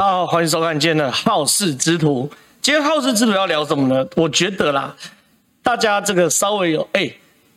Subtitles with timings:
[0.00, 2.26] 大家好，欢迎收看今天的《好事之徒》。
[2.62, 4.08] 今天《好事之徒》要聊什么呢？
[4.16, 4.96] 我觉得啦，
[5.62, 7.12] 大家这个稍微有哎，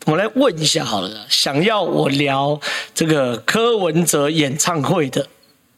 [0.06, 2.60] 我来问一下好了，想要我聊
[2.94, 5.26] 这个柯文哲演唱会的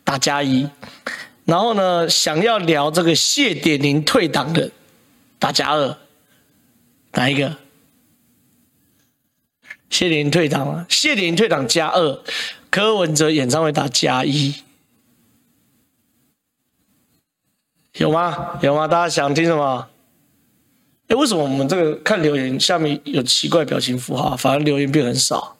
[0.04, 0.68] 打加一，
[1.46, 4.72] 然后呢，想要聊这个谢点玲退党的
[5.38, 5.96] 打加二，
[7.12, 7.58] 哪一个？
[9.92, 12.20] 谢点宁退党啊，谢点宁退党加二，
[12.72, 14.56] 柯文哲演唱会打加一。
[17.98, 18.60] 有吗？
[18.62, 18.88] 有吗？
[18.88, 19.88] 大家想听什么？
[21.08, 25.55] 哎，为什么我们这个看留言下面有奇怪表情符号，反而留言变很少？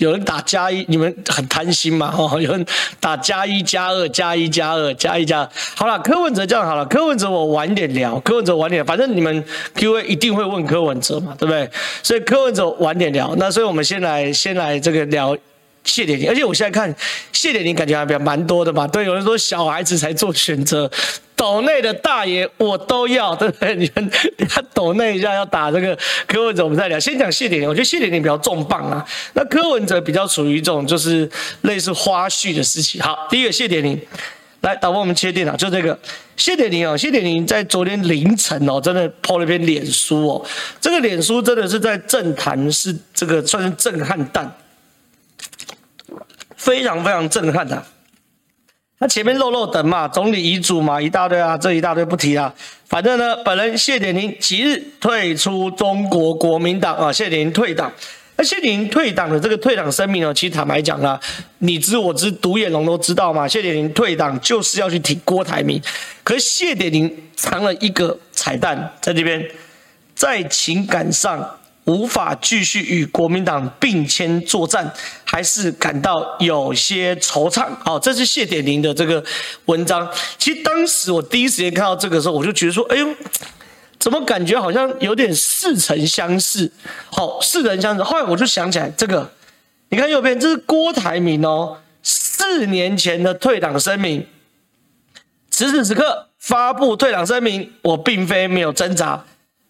[0.00, 2.12] 有人打加一，你们很贪心嘛？
[2.16, 2.66] 哦，有人
[2.98, 5.48] 打加一加二加一加二加一加。
[5.76, 9.44] 好了，柯文哲这样好了，柯文哲我晚点聊，柯文哲晚点，反正你们
[9.74, 11.70] Q&A 一定会问柯文哲嘛，对不对？
[12.02, 13.34] 所以柯文哲晚点聊。
[13.36, 15.36] 那所以我们先来先来这个聊
[15.84, 16.94] 谢点宁，而且我现在看
[17.32, 18.86] 谢点宁感觉还比较蛮多的嘛。
[18.86, 20.90] 对，有人说小孩子才做选择。
[21.40, 23.74] 斗内的大爷我都要，对不对？
[23.74, 24.10] 你们
[24.46, 27.00] 他斗内一下要打这个柯文哲，我们再聊。
[27.00, 29.02] 先讲谢点，我觉得谢点宁比较重磅啊。
[29.32, 31.26] 那柯文哲比较属于一种就是
[31.62, 33.00] 类似花絮的事情。
[33.00, 33.98] 好，第一个谢点宁，
[34.60, 35.98] 来导播我们切电脑，就这个
[36.36, 36.94] 谢点宁哦。
[36.94, 40.46] 谢点宁在昨天凌晨哦，真的 PO 了一篇脸书哦。
[40.78, 44.54] 这个脸书真的是在政坛是这个算是震撼弹，
[46.54, 47.86] 非常非常震撼的啊。
[49.02, 52.54] 那前面漏漏等嘛，总理遗嘱嘛，一大堆啊，这一大堆不提了。
[52.86, 57.90] 反正呢，本人谢点宁即日退出中国国民党啊，谢点宁退党。
[58.36, 61.18] 那谢点宁退党的这个退党声明呢，其实坦白讲啊，
[61.60, 63.48] 你知我知，独眼龙都知道嘛。
[63.48, 65.80] 谢点宁退党就是要去挺郭台铭，
[66.22, 69.42] 可是谢点宁藏了一个彩蛋在这边，
[70.14, 71.56] 在情感上。
[71.90, 74.88] 无法继续与国民党并肩作战，
[75.24, 77.66] 还是感到有些惆怅。
[77.84, 79.22] 好，这是谢点宁的这个
[79.64, 80.08] 文章。
[80.38, 83.08] 其实当时我第一时间看到这个时候，我就觉得说：“哎呦，
[83.98, 86.70] 怎么感觉好像有点似曾相识？”
[87.10, 88.02] 好，似曾相识。
[88.04, 89.28] 后来我就想起来，这个
[89.88, 94.24] 你看右边，这是郭台铭哦，四年前的退党声明。
[95.50, 99.24] 此时此刻发布退党声明，我并非没有挣扎。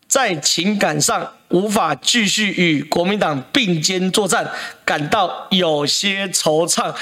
[0.06, 4.50] 在情感上无法继续与国民党并肩作战，
[4.84, 6.94] 感到有些惆怅。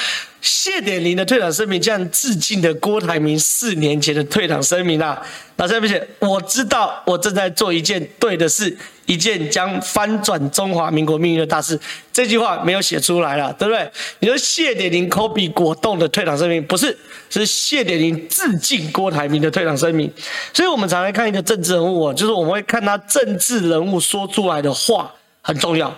[0.48, 5.20] 谢点宁的退党声明，这样致敬的郭台铭四年前的退党声明啊！
[5.56, 11.78] 那这边写，我知道我正在做一件对的事，一件将翻转中华民国命运的大事。
[12.10, 13.90] 这句话没有写出来了，对不对？
[14.20, 16.96] 你说谢点宁抠鼻果冻的退党声明，不是，
[17.28, 20.10] 是谢点宁致敬郭台铭的退党声明。
[20.54, 25.94] 所以我们常来看一个政治人物，就是我们会看他政治人物说出来的话很重要，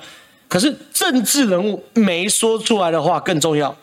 [0.49, 3.77] 可是政治人物没说出来的话更重要。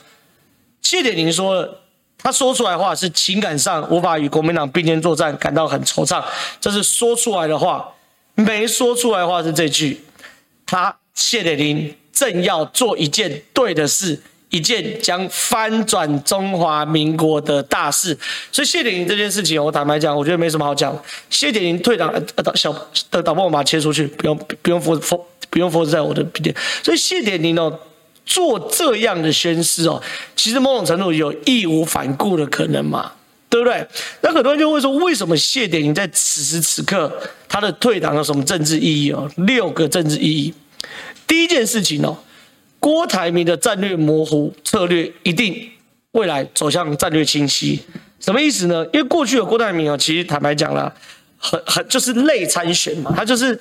[0.89, 1.81] 谢点宁说了，
[2.17, 6.23] 他说出来的话是情感上无法与国民党并肩作战，感到很惆怅，
[6.61, 7.93] 这是说出来的话。
[8.35, 9.99] 没说出来的话是这句，
[10.65, 14.17] 他谢点宁正要做一件对的事，
[14.49, 18.17] 一件将翻转中华民国的大事。
[18.49, 20.97] 所以谢点宁这件事情，我坦白讲，我觉得没什么好讲。
[21.29, 22.71] 谢点宁退党，呃，导小
[23.11, 26.55] 的导播，我把它切出去，不用不用 f 不用 force 在我的笔电。
[26.81, 27.69] 所以谢点宁呢？
[28.27, 30.03] 做这样的宣示哦，
[30.35, 33.13] 其实某种程度有义无反顾的可能嘛，
[33.49, 33.87] 对不对？
[34.21, 37.11] 那很多人就会说，为什么谢点宁在此时此刻
[37.47, 39.31] 他的退党有什么政治意义哦？
[39.37, 40.53] 六个政治意义。
[41.25, 42.17] 第一件事情哦，
[42.79, 45.71] 郭台铭的战略模糊策略一定
[46.11, 47.79] 未来走向战略清晰，
[48.19, 48.85] 什么意思呢？
[48.91, 50.93] 因为过去的郭台铭哦，其实坦白讲了，
[51.37, 53.57] 很很就是类参选嘛，他就是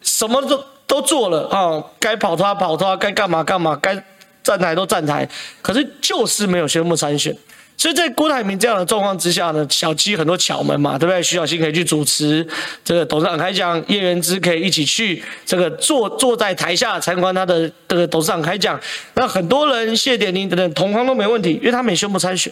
[0.00, 0.64] 什么都。
[0.86, 4.02] 都做了啊，该跑他跑他，该干嘛干嘛，该
[4.42, 5.28] 站台都站台，
[5.60, 7.36] 可是就是没有宣布参选。
[7.78, 11.22] 所以在郭台铭这样的状况之下呢，小鸡很多巧门嘛，对不对？
[11.22, 12.46] 徐小新可以去主持
[12.82, 18.80] 这个董事长开讲，叶元之可以一起去这个坐坐在台下参观他的这个董事长开讲。
[19.14, 22.50] 那很多人谢点宁等等同行都没问题，因为他没宣布参选。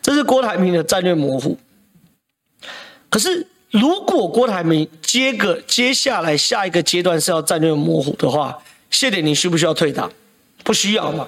[0.00, 1.58] 这是郭台铭的战略模糊。
[3.10, 3.48] 可是。
[3.74, 8.56] 如果郭台铭接个接下来下一个阶段是要战略模糊的话，
[8.88, 10.08] 谢点宁需不需要退党？
[10.62, 11.26] 不需要嘛。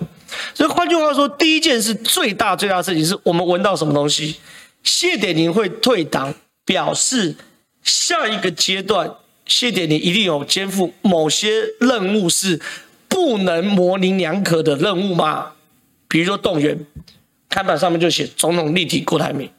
[0.54, 4.36] 所以换句话说，第一件事最大最大的事情是我们闻到什么东西？
[4.84, 6.32] 谢点宁会退党，
[6.64, 7.34] 表示
[7.82, 9.10] 下一个阶段
[9.44, 12.60] 谢点宁一定有肩负某些任务是
[13.08, 15.54] 不能模棱两可的任务吗？
[16.06, 16.78] 比如说动员，
[17.48, 19.50] 看板上面就写总统力挺郭台铭，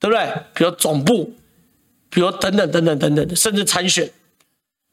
[0.00, 0.28] 对不对？
[0.54, 1.32] 比如总部。
[2.16, 4.10] 比如等等等等等等的，甚至参选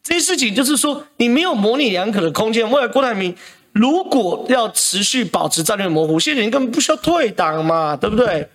[0.04, 2.70] 这些事情，就是说你没有模棱两可的空间。
[2.70, 3.34] 未来郭台铭
[3.72, 8.50] 如果要持续保持战略模糊，谢点根本不需要退党嘛，对不对？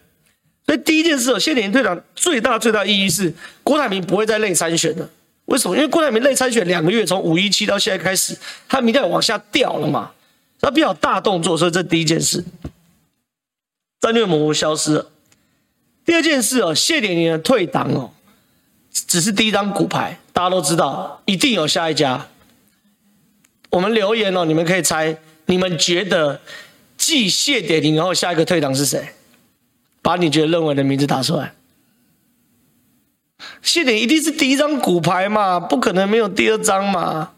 [0.67, 3.33] 所以第一件事哦，谢点退党最大最大意义是
[3.63, 5.09] 郭台铭不会再内参选了。
[5.47, 5.75] 为什么？
[5.75, 8.37] 因为郭台铭内参选两个月，从五一七到现在开始，
[8.69, 10.11] 他民调往下掉了嘛，
[10.61, 12.45] 他比较大动作，所以这第一件事，
[13.99, 15.07] 战略模糊消失了。
[16.05, 18.11] 第二件事哦，谢点林的退党哦，
[18.91, 22.27] 只是第一张骨牌，大家都知道，一定有下一家。
[23.71, 26.41] 我们留言哦，你们可以猜，你们觉得
[26.97, 29.15] 继谢点宁然后下一个退党是谁？
[30.01, 31.55] 把你觉得认为的名字打出来。
[33.63, 37.33] 谢点一定是第一张骨牌嘛，不可能没有第二张嘛。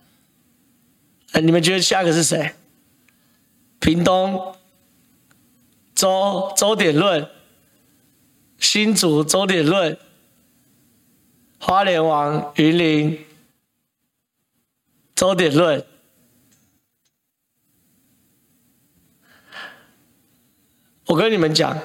[1.33, 2.55] 哎，你们觉得下一个是谁？
[3.81, 4.55] 屏东
[5.95, 7.29] 周周点论，
[8.59, 9.99] 新竹周点论，
[11.61, 13.27] 花莲王云林
[15.15, 15.85] 周点论。
[21.05, 21.79] 我跟你们讲，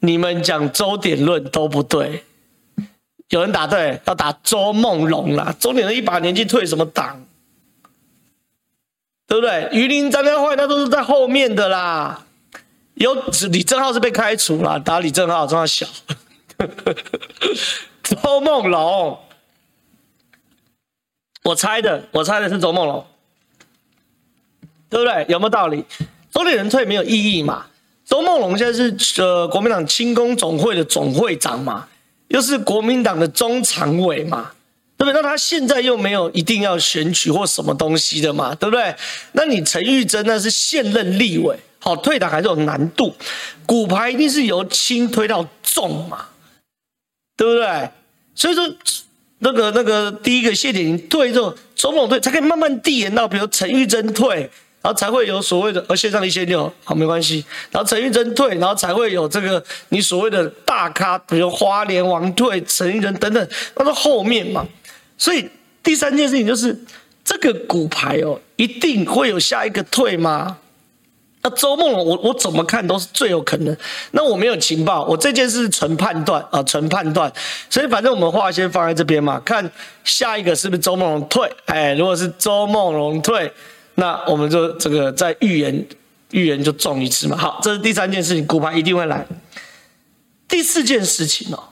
[0.00, 2.24] 你们讲周点论都不对。
[3.28, 5.54] 有人答对，要打周梦龙啦。
[5.60, 7.24] 周点论一把年纪退什么党？
[9.28, 9.68] 对不对？
[9.72, 12.26] 榆林张家焕那都是在后面的啦。
[12.94, 13.14] 有
[13.50, 15.86] 李正浩是被开除了，打李正浩，这么小。
[18.04, 19.18] 周梦龙，
[21.42, 23.06] 我猜的，我猜的是周梦龙，
[24.90, 25.24] 对不对？
[25.28, 25.84] 有没有道理？
[26.30, 27.66] 周立人退没有意义嘛？
[28.04, 31.88] 周梦龙现在是呃国民党青工总会的总会长嘛？
[32.28, 34.50] 又是国民党的中常委嘛，
[34.98, 35.14] 对不对？
[35.14, 38.94] 那他现在又没有一定要选举或什么东西的嘛，对不对？
[39.32, 43.14] 那你陈玉珍那是现任立委，好退党还是有难度，
[43.64, 46.26] 骨牌一定是由轻推到重嘛，
[47.36, 47.90] 对不对？
[48.34, 48.62] 所以说
[49.38, 54.50] 那个那个第一个谢点退之后，总统退才可以慢慢递延到，比如陈玉珍退。
[54.84, 57.42] 然后才会有所谓的，呃，线上一些六，好，没关系。
[57.70, 64.66] 然后陈玉珍退，然后才会有这个你所谓的大咖，比如花莲王退、陈玉珍等等，那是后面嘛。
[65.16, 65.48] 所以
[65.82, 66.78] 第三件事情就是
[67.24, 70.58] 这个骨牌哦，一定会有下一个退吗？
[71.44, 73.76] 那周梦龙，我我怎么看都是最有可能。
[74.10, 77.32] 那我没有情报，我这件事纯判断啊，纯判断。
[77.70, 79.70] 所以反正我们话先放在这边嘛，看
[80.02, 81.48] 下一个是不是周梦龙退。
[81.66, 83.52] 哎，如果是周梦龙退。
[83.96, 85.86] 那我们就这个再预言，
[86.32, 87.36] 预言就中一次嘛。
[87.36, 89.24] 好，这是第三件事情，骨牌一定会来。
[90.48, 91.62] 第四件事情哦，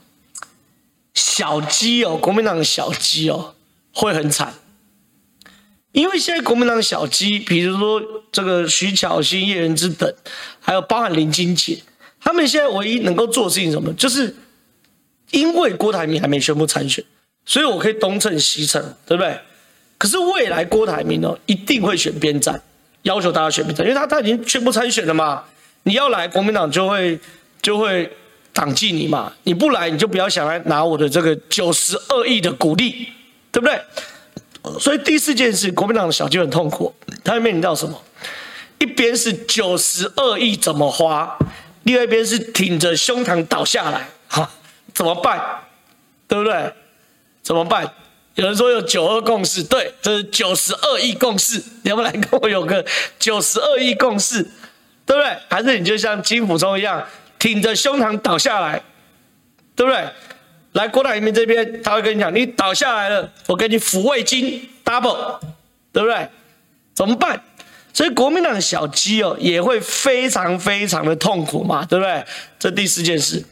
[1.15, 3.55] 小鸡哦，国民党的小鸡哦，
[3.93, 4.55] 会很惨，
[5.93, 8.03] 因为现在国民党小鸡，比如说
[8.33, 10.13] 这个徐巧芯、叶元之等，
[10.61, 11.79] 还有包含林金杰，
[12.21, 13.93] 他们现在唯一能够做的事情什么？
[13.93, 14.35] 就是
[15.31, 17.05] 因为郭台铭还没宣布参选，
[17.45, 19.39] 所以我可以东蹭西蹭，对不对？
[19.99, 22.61] 可是未来郭台铭哦，一定会选边站，
[23.03, 25.45] 要求大家选边站，因为他他已经宣布参选了嘛。
[25.85, 27.19] 你要来，国民党就会
[27.61, 28.11] 就会
[28.53, 29.33] 挡记你嘛。
[29.43, 33.09] 你不来，你就不要想来拿我的这个九十二亿的股利，
[33.51, 33.81] 对不对？
[34.79, 36.95] 所以第四件事，国民党的小鸡很痛苦，
[37.25, 38.01] 他会面临到什么？
[38.79, 41.37] 一边是九十二亿怎么花，
[41.85, 44.49] 另外一边是挺着胸膛倒下来，哈，
[44.95, 45.41] 怎么办？
[46.27, 46.73] 对不对？
[47.43, 47.93] 怎么办？
[48.35, 51.63] 有人说有九二共识，对，这是九十二亿共识。
[51.83, 52.85] 你要不来跟我有个
[53.19, 54.43] 九十二亿共识，
[55.05, 55.37] 对不对？
[55.49, 57.05] 还是你就像金溥聪一样，
[57.39, 58.83] 挺着胸膛倒下来，
[59.77, 60.09] 对不对？
[60.73, 65.39] 来郭台铭这边，他会跟你讲，你倒下来了，我给你抚慰金 double，
[65.93, 66.29] 对不对？
[66.95, 67.43] 怎么办？
[67.93, 72.25] 所以国民党的小鸡哦，也会非常非常的痛苦嘛，对不对？
[72.59, 73.45] 这第四件事，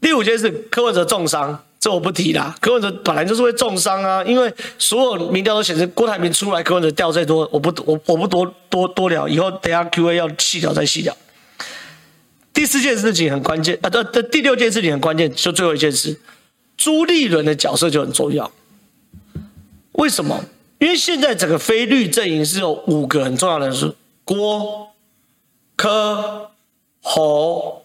[0.00, 1.62] 第五件事，柯文哲重伤。
[1.78, 11.16] 这我不提啦，柯文哲本来就是会重伤啊，因为所有民调都显示郭台铭出来，柯文哲掉最多，我不我我不多多多聊，以后等下 Q A 要细聊再细聊。
[12.56, 16.18] 第四件事情很关键啊，对对，第六件事情很关键，就最后一件事，
[16.74, 18.50] 朱立伦的角色就很重要。
[19.92, 20.42] 为什么？
[20.78, 23.94] 因为现在整个非绿阵营是有五个很重要的人是
[24.24, 24.88] 郭、
[25.76, 26.50] 柯、
[27.02, 27.84] 侯、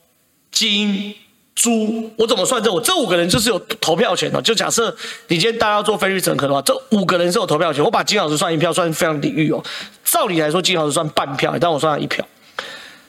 [0.50, 1.16] 金。
[1.54, 2.72] 朱，我怎么算这？
[2.72, 4.42] 我这五个人就是有投票权的。
[4.42, 4.90] 就假设
[5.28, 7.84] 你今天大家要做非绿整合的话，这五个人是有投票权。
[7.84, 9.62] 我把金老师算一票，算非常礼遇哦。
[10.06, 12.26] 照理来说，金老师算半票，但我算他一票。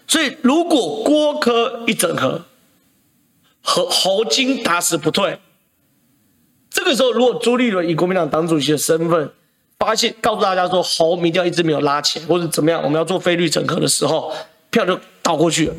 [0.07, 2.45] 所以如果郭柯一整合，
[3.63, 5.39] 和侯金打死不退，
[6.71, 9.31] 这个时候如果朱立伦以国民党党主席的身份，
[9.79, 14.33] 发现告诉大家说侯民调一直没有拉起，或者怎么样，我们要做非绿整合的时候，
[14.71, 15.75] 票就倒过去了。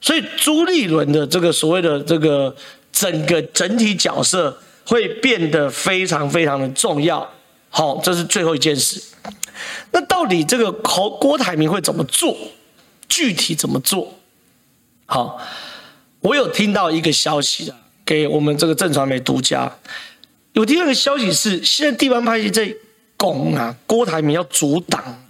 [0.00, 2.54] 所以朱立伦的这个所谓的这个
[2.92, 7.28] 整个整体角色会变得非常非常的重要。
[7.70, 9.02] 好，这是最后一件事。
[9.90, 12.36] 那到底这个侯郭台铭会怎么做？
[13.08, 14.14] 具体怎么做？
[15.06, 15.40] 好，
[16.20, 19.78] 我有听到一个消息啊，给我们这个震传媒独家。
[20.52, 22.74] 有第二个消息是，现在地方派系在
[23.16, 25.22] 拱啊，郭台铭要阻挡，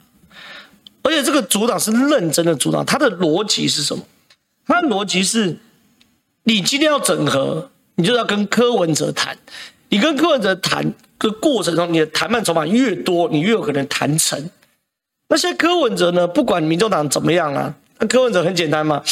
[1.02, 2.84] 而且这个阻挡是认真的阻挡。
[2.86, 4.04] 他的逻辑是什么？
[4.66, 5.58] 他的逻辑是，
[6.44, 9.36] 你今天要整合，你就要跟柯文哲谈。
[9.88, 14.50] 你跟柯文哲谈的过程中，你的谈判筹码越多，你越有可能谈成。
[15.28, 16.26] 那现在柯文哲呢？
[16.26, 19.02] 不管民众党怎么样啊，那柯文哲很简单嘛，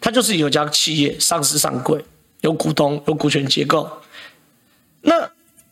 [0.00, 2.04] 他就是有家企业上市上柜，
[2.40, 3.88] 有股东，有股权结构。
[5.02, 5.30] 那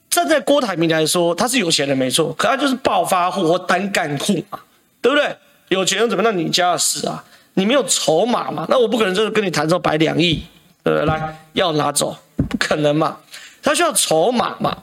[0.09, 4.61] 站在郭台铭来说，他是有钱人没错，可他就是暴发户或单干户嘛，
[5.01, 5.37] 对不对？
[5.69, 7.25] 有钱人怎么那你家的事啊？
[7.55, 8.67] 你没有筹码嘛？
[8.69, 10.43] 那我不可能就是跟你谈说摆两亿，
[10.85, 11.07] 对不对？
[11.07, 12.17] 来要拿走，
[12.49, 13.17] 不可能嘛？
[13.63, 14.77] 他需要筹码嘛？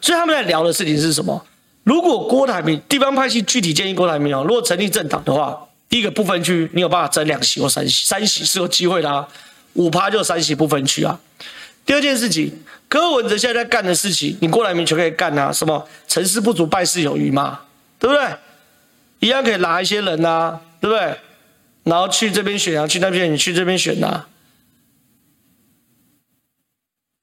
[0.00, 1.44] 所以他们在聊的事情是什么？
[1.88, 9.26] 如果郭台铭地方派系具体建议郭台铭哦，如果成立政党的话，第一个不分区你有办法争两席或三席，三席是有机会的啊，
[9.72, 11.18] 五趴就三席不分区啊。
[11.86, 12.52] 第二件事情，
[12.90, 15.50] 柯文哲现在在干的事情，你郭台铭全可以干啊。
[15.50, 17.60] 什么成事不足败事有余嘛，
[17.98, 18.36] 对不对？
[19.20, 21.16] 一样可以拿一些人啊，对不对？
[21.84, 24.28] 然后去这边选啊，去那边你去这边选啊。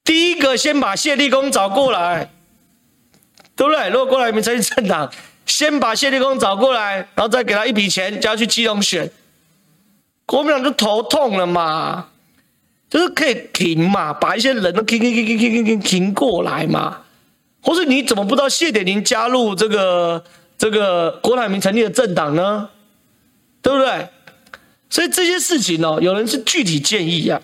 [0.02, 2.32] 第一个先把谢立功找过来，
[3.56, 3.88] 对不对？
[3.88, 5.10] 如果郭台铭成立政党，
[5.46, 9.10] 先把谢立功找过来，然后再给他一笔钱，叫他去基隆选，
[10.26, 12.08] 国民党就头痛了嘛。
[12.88, 16.98] 就是可以停嘛，把一些人都停停停停停停停过来嘛，
[17.60, 20.22] 或是你怎么不知道谢点林加入这个
[20.56, 22.70] 这个郭台铭成立的政党呢？
[23.60, 24.08] 对不对？
[24.88, 27.42] 所以这些事情、哦，有人是具体建议啊。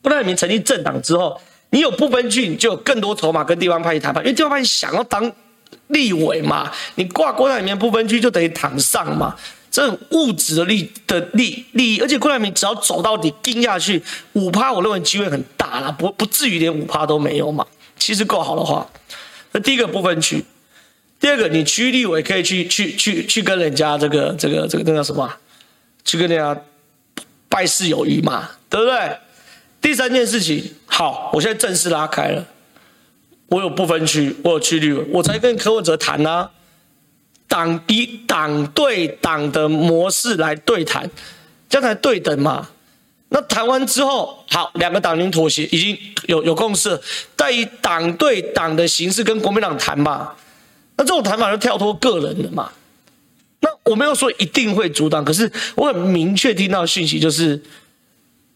[0.00, 1.38] 郭台铭成立政党之后，
[1.72, 5.30] 你有不分区，你就有更多筹码跟地方派系谈判，因为地方派想要当
[5.88, 9.34] 立委嘛，你挂郭台铭不分区就等于躺上嘛。
[9.70, 14.02] 这种物质的利的利利益，而且郭台铭只要走到底，盯下去
[14.34, 17.66] 五趴，我认为机会很大了，不不至于连五趴都没有嘛。
[17.98, 18.86] 其实够好的话，
[19.52, 20.44] 那第一个不分区，
[21.18, 25.32] 第二个你区立委可以去去去去跟人家这个这个这个那叫什么？
[26.04, 26.60] 去跟人家
[27.48, 29.16] 拜师有余嘛，对不对？
[29.80, 30.62] 第三件事情，
[30.94, 32.44] 好，我现在正式拉开了，
[33.46, 36.50] 我有不分区，我有区立委，我才跟柯文哲谈啊。
[37.48, 41.10] 党以党对党的模式来对谈，
[41.66, 42.68] 这样才对等嘛。
[43.30, 47.00] 那谈完之后，好，两个党已经妥协，已经有有共识，
[47.34, 50.32] 再以党对党的形式跟国民党谈嘛。
[50.98, 52.70] 那这种谈法就跳脱个人了嘛。
[53.60, 57.58] 那我没有说一定会阻挡，可是我很明确听到讯息，就是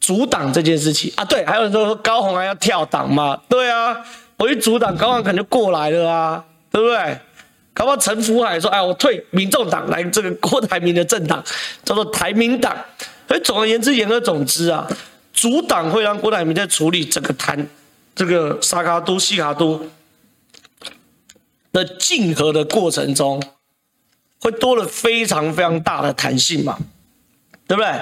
[0.01, 1.25] 阻挡这件事情啊。
[1.25, 3.41] 对，还有人说高虹安要跳党嘛？
[3.49, 3.97] 对啊，
[4.37, 7.19] 我一阻挡，高虹安可能就过来了啊，对不对？
[7.75, 11.45] 搞不好陈福海说：“哎，我退民众党来这个郭台铭的政党，
[11.85, 12.75] 叫做台民党。
[13.29, 14.89] 所以总而言之，言而总之啊，
[15.35, 17.69] 阻挡会让郭台铭在处理整个谈
[18.15, 19.87] 这个沙卡都、西卡都
[21.71, 23.43] 的竞合的过程中，
[24.41, 26.79] 会多了非常非常大的弹性嘛，
[27.69, 27.93] 对不对？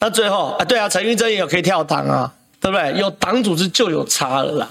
[0.00, 2.92] 那最后啊，对啊，陈玉珍也有可以跳党啊，对不对？
[2.98, 4.68] 有党组织就有差了啦。”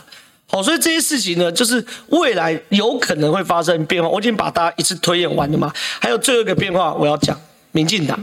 [0.49, 4.07] 好，所以这些事情呢，就是未来有可能会发生变化。
[4.07, 5.69] 我已经把大家一次推演完了嘛。
[5.99, 7.37] 还有最后一个变化，我要讲
[7.73, 8.17] 民进党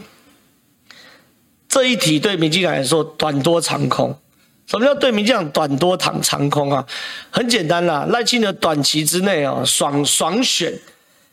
[1.68, 4.18] 这一题对民进党来说短多长空。
[4.66, 6.87] 什么叫对民进党短多长长空啊？
[7.30, 10.73] 很简单啦，赖清德短期之内啊，爽爽选，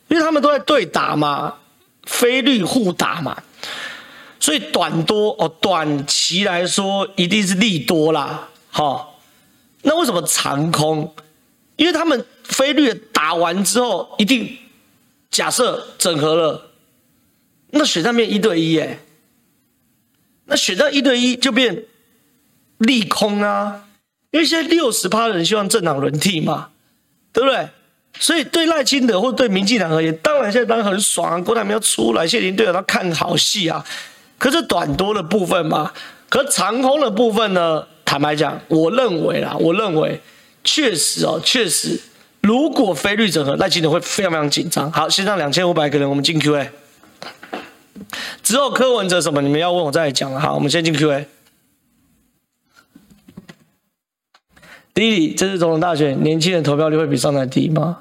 [0.08, 1.54] 因为他们都在对打嘛，
[2.04, 3.34] 非绿互打嘛，
[4.42, 9.20] 所以短多哦，短期来说一定是利多啦，好。
[9.82, 11.14] 那为什么长空？
[11.76, 14.58] 因为他们菲律打完之后，一定
[15.30, 16.70] 假设整合了，
[17.70, 18.98] 那选战变一对一耶，
[20.46, 21.84] 那选战一对一就变
[22.78, 23.84] 利空啊，
[24.32, 26.70] 因为现在六十趴的人希望政党轮替嘛，
[27.32, 27.68] 对不对？
[28.18, 33.84] 所以对赖清德或对民进党而言，当然现在当然很爽啊，郭台铭要出来，谢霆队友他看好戏啊。
[34.42, 35.92] 可是短多的部分嘛，
[36.28, 37.86] 可长空的部分呢？
[38.04, 40.20] 坦白讲，我认为啦，我认为
[40.64, 42.00] 确实哦，确实，
[42.40, 44.90] 如果非绿整合，赖清德会非常非常紧张。
[44.90, 46.72] 好，线上两千五百个人，我们进 Q&A。
[48.42, 50.34] 之后柯文哲什么，你们要问我再来讲。
[50.40, 51.28] 好，我们先进 Q&A。
[54.92, 57.98] 第一题，这次总统大选，年轻人投票率会比上台低吗？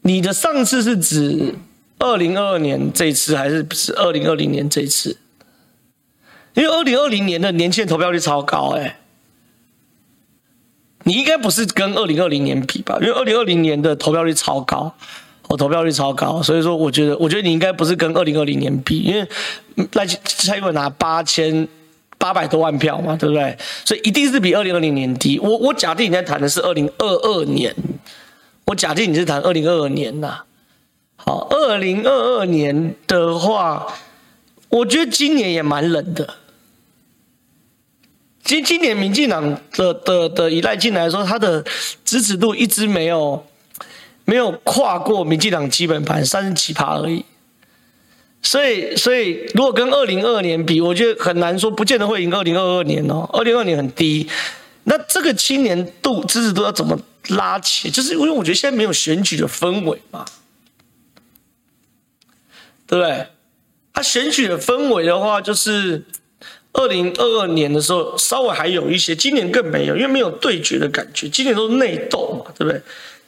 [0.00, 1.54] 你的上次是指
[1.98, 5.16] 二零二二年这一次，还是不是二零二零年这一次？
[6.54, 8.98] 因为二零二零年的年轻人投票率超高，哎，
[11.04, 12.96] 你应该不是跟二零二零年比吧？
[13.00, 14.94] 因为二零二零年的投票率超高，
[15.48, 19.28] 我，投票率超高，所以说我觉得，我觉得你应该不是跟二零二零年比，因为
[19.92, 21.68] 赖蔡英文拿八千
[22.16, 23.56] 八百多万票嘛，对不对？
[23.84, 25.38] 所以一定是比二零二零年低。
[25.38, 27.74] 我我假定你在谈的是二零二二年，
[28.64, 30.40] 我假定你是谈二零二二年呐。
[31.28, 33.84] 好，二零二二年的话，
[34.68, 36.34] 我觉得今年也蛮冷的。
[38.44, 41.64] 今今年民进党的的的依赖清德来说，他的
[42.04, 43.44] 支持度一直没有
[44.24, 47.24] 没有跨过民进党基本盘三十几趴而已，
[48.40, 54.28] 所以所以如果跟二零二二年比，我觉得很难说，不见得会赢二零二二年哦，二零二二年很低，
[54.84, 56.96] 那这个青年度支持度要怎么
[57.30, 57.90] 拉起？
[57.90, 60.24] 就是因为我觉得现在没有选举的氛围嘛，
[62.86, 63.26] 对不对？
[63.92, 66.04] 他选举的氛围的话，就是。
[66.78, 71.26] 二零二二年的时候，稍微还有一些，今年更没有，因为没有对决的感觉。
[71.26, 72.78] 今年都是内斗嘛，对不对？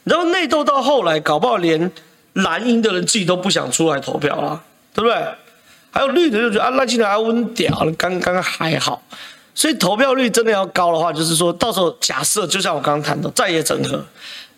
[0.03, 1.91] 然后内斗到后来，搞不好连
[2.33, 4.63] 蓝营的人自己都不想出来投票了，
[4.93, 5.15] 对不对？
[5.89, 9.01] 还有绿的就觉得啊，那今年还温屌，刚刚还好。
[9.55, 14.05] 所以投票率真的要高的话，就是说到时候假设，就像我刚刚谈的，在野整合，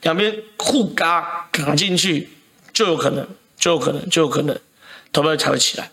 [0.01, 2.27] 两边互嘎嘎进去，
[2.73, 3.25] 就有可能，
[3.57, 4.53] 就有可能，就有可能
[5.11, 5.89] 投票才会起来。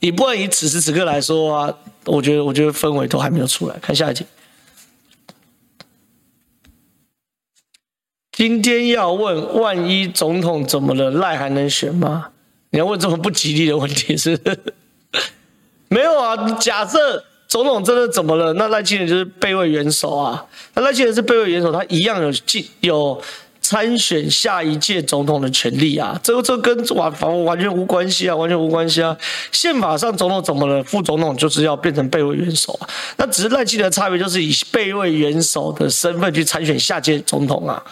[0.00, 3.76] 你不然以此时此刻来说啊，我觉得我觉得氛围都还没有出来。
[3.80, 4.24] 看下一题。
[8.32, 12.28] 今天要问，万一总统怎么了，赖还能选吗？
[12.70, 14.38] 你要问这么不吉利的问题是？
[15.88, 20.44] 没有啊，假设总统真的怎么了，那赖清德就是备位元首啊。
[20.74, 23.22] 那赖清德是备位元首，他一样有进有。
[23.66, 29.16] 参选下一届总统的权利啊，这个这跟瓦房完全无关系啊，完全无关系啊。
[29.50, 30.80] 宪法上总统怎么了？
[30.84, 32.88] 副总统就是要变成备位元首啊。
[33.16, 37.82] 那只是赖清德差别，就是以备位元首的身份去参选下届总统啊。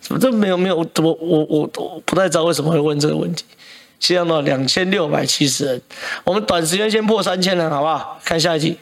[0.00, 0.76] 怎么这没有没有？
[0.76, 3.44] 我我我我不太知道为什么会问这个问题。
[4.00, 5.80] 现在呢，两千六百七十人，
[6.24, 8.18] 我们短时间先破三千人，好不好？
[8.24, 8.76] 看下一题。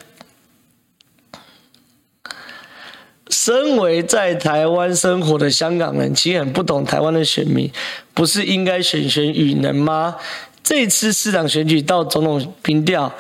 [3.49, 7.73] 身为在台湾生活的香港人，其实很不懂台湾的选民，
[8.13, 10.17] 不是应该选选与能吗？
[10.63, 13.11] 这次市长选举到总统民调，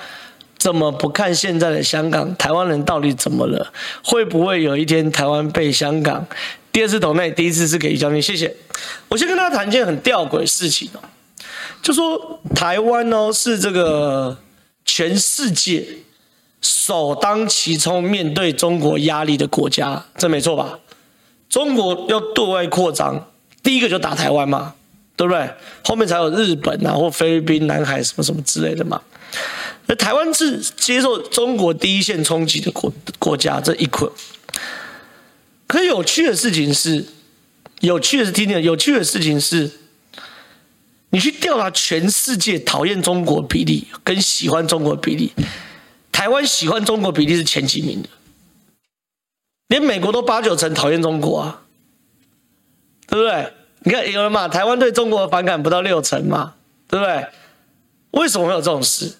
[0.58, 2.36] 怎么不看现在的香港？
[2.36, 3.72] 台湾人到底怎么了？
[4.04, 6.26] 会不会有一天台湾被香港？
[6.70, 8.54] 第二次投内，第一次是给于将军，谢谢。
[9.08, 11.00] 我先跟大家谈一件很吊诡的事情哦，
[11.80, 14.36] 就说台湾哦是这个
[14.84, 15.86] 全世界。
[16.60, 20.78] 首当其冲面对中国压力的国家，这没错吧？
[21.48, 23.30] 中国要对外扩张，
[23.62, 24.74] 第一个就打台湾嘛，
[25.16, 25.48] 对不对？
[25.84, 29.00] 后面才有日本啊，或菲律宾、南海什么什么之类的嘛。
[29.86, 34.10] 那台湾是接受中国第一线冲击的国国家，这一捆。
[35.66, 37.06] 可有趣的事情是，
[37.80, 39.70] 有趣的是听听，有趣的事情是，
[41.10, 45.32] 你去调查全世界讨厌中国比例跟喜欢中国比例。
[46.18, 48.08] 台湾喜欢中国比例是前几名的，
[49.68, 51.62] 连美国都八九成讨厌中国啊，
[53.06, 53.52] 对不对？
[53.84, 56.54] 你看有人嘛，台湾对中国的反感不到六成嘛，
[56.88, 57.24] 对不对？
[58.10, 59.14] 为什么会有这种事？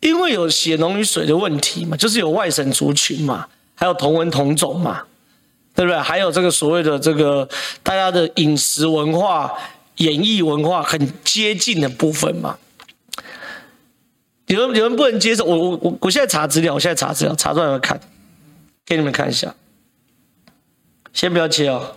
[0.00, 5.04] 因为有血浓于水的问题嘛，就是有外省族群嘛，还有同文同种嘛，
[5.74, 5.98] 对不对？
[5.98, 7.48] 还有这个所谓的这个
[7.82, 9.50] 大家的饮食文化、
[9.96, 12.58] 演艺文化很接近的部分嘛。
[14.48, 18.00] 有人有人不能接受，我我我我现在查资料，我现在查资料，查出来我看，
[18.86, 19.54] 给你们看一下。
[21.12, 21.96] 先不要切哦。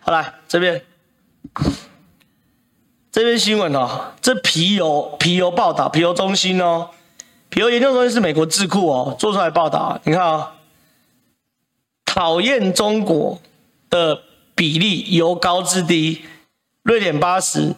[0.00, 0.84] 好，来这边。
[3.12, 6.90] 这边新闻哦，这皮尤皮尤报道，皮尤中心哦，
[7.48, 10.48] 皮尤研究中心是美国智库哦做出来报道，你看啊、哦，
[12.04, 13.38] 讨厌中国
[13.88, 14.22] 的
[14.56, 16.24] 比例由高至低，
[16.82, 17.74] 瑞典八十，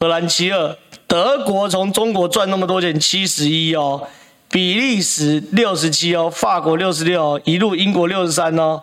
[0.00, 4.08] 荷兰七二，德国从中国赚那么多钱七十一哦，
[4.50, 8.82] 比利时六十七哦，法国六十六，一路英国六十三哦，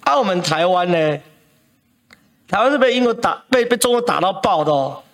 [0.00, 1.18] 澳门台湾呢？
[2.50, 5.04] 台湾是被英国打，被被中国打到爆的哦。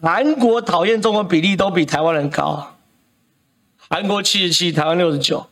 [0.00, 2.76] 韩国讨厌中国比例都比台湾人高，
[3.88, 5.48] 韩国七十七，台湾六十九，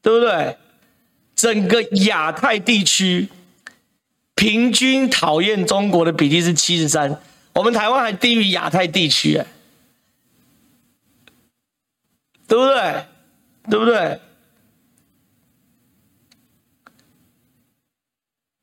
[0.00, 0.56] 对不对？
[1.34, 3.28] 整个亚太地区
[4.34, 7.20] 平均讨厌中国的比例是七十三，
[7.52, 9.46] 我们台湾还低于亚太地区哎。
[12.48, 13.04] 对不对？
[13.68, 14.20] 对不对？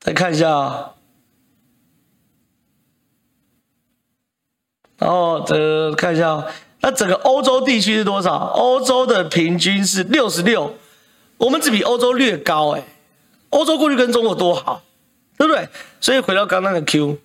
[0.09, 0.95] 再看一下啊，
[4.97, 6.47] 然后这看一下，
[6.81, 8.35] 那整个欧洲地区是多少？
[8.55, 10.73] 欧洲的平均是六十六，
[11.37, 12.83] 我们只比欧洲略高哎。
[13.49, 14.81] 欧洲过去跟中国多好，
[15.37, 15.69] 对不对？
[16.01, 17.19] 所以回到刚刚的 Q，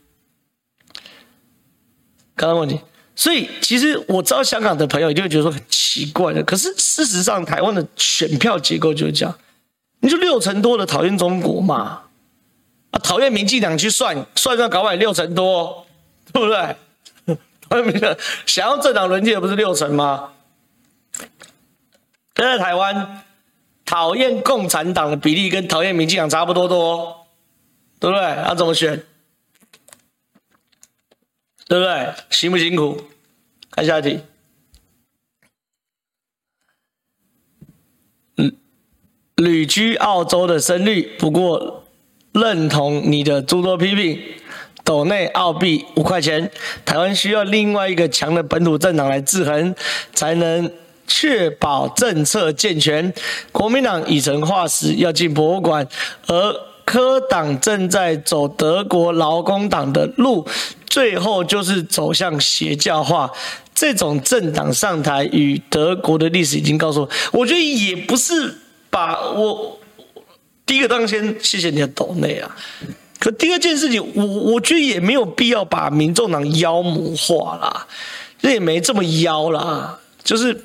[2.37, 2.79] 刚刚问题。
[3.17, 9.35] 所以其实我知道香港的朋友一定会觉得说很奇怪的，可是事实上台湾的选票结构就是这样，
[10.01, 12.03] 你就六成多的讨厌中国嘛，
[12.95, 15.85] 啊讨厌民进党去算算算搞完六成多，
[16.33, 16.77] 对不对？
[18.47, 20.33] 想要政党轮替的不是六成吗？
[22.37, 23.25] 现在台湾
[23.85, 27.27] 讨厌共产党的比例跟讨厌民进党差不多多，
[27.99, 28.23] 对不对？
[28.23, 29.05] 要、怎么选？
[31.67, 32.15] 对不对？
[32.31, 33.03] 辛不辛苦？
[33.71, 34.21] 看下一题。
[38.37, 38.57] 旅
[39.37, 41.84] 旅居澳洲的生率，不过
[42.35, 44.21] 认同你的诸多批评。
[44.85, 46.51] 斗内澳币五块钱，
[46.85, 49.75] 台湾需要另外一个强的本土政党来制衡，
[50.13, 50.71] 才能
[51.07, 53.11] 确保政策健全。
[53.51, 55.89] 国民党已成化石，要进博物馆，
[56.27, 60.47] 而科党正在走德国劳工党的路。
[60.87, 63.31] 最后就是走向邪教化，
[63.75, 67.09] 这种政党上台与德国的历史已经告诉我，
[67.41, 68.55] 我觉得也不是
[68.91, 69.79] 把我
[70.67, 72.57] 第一个当先谢谢你的抖内啊，
[73.19, 77.87] 可第二件事情，我我觉得也没有必要把民众党妖魔化啦，
[78.41, 80.63] 这也没这么妖啦，就是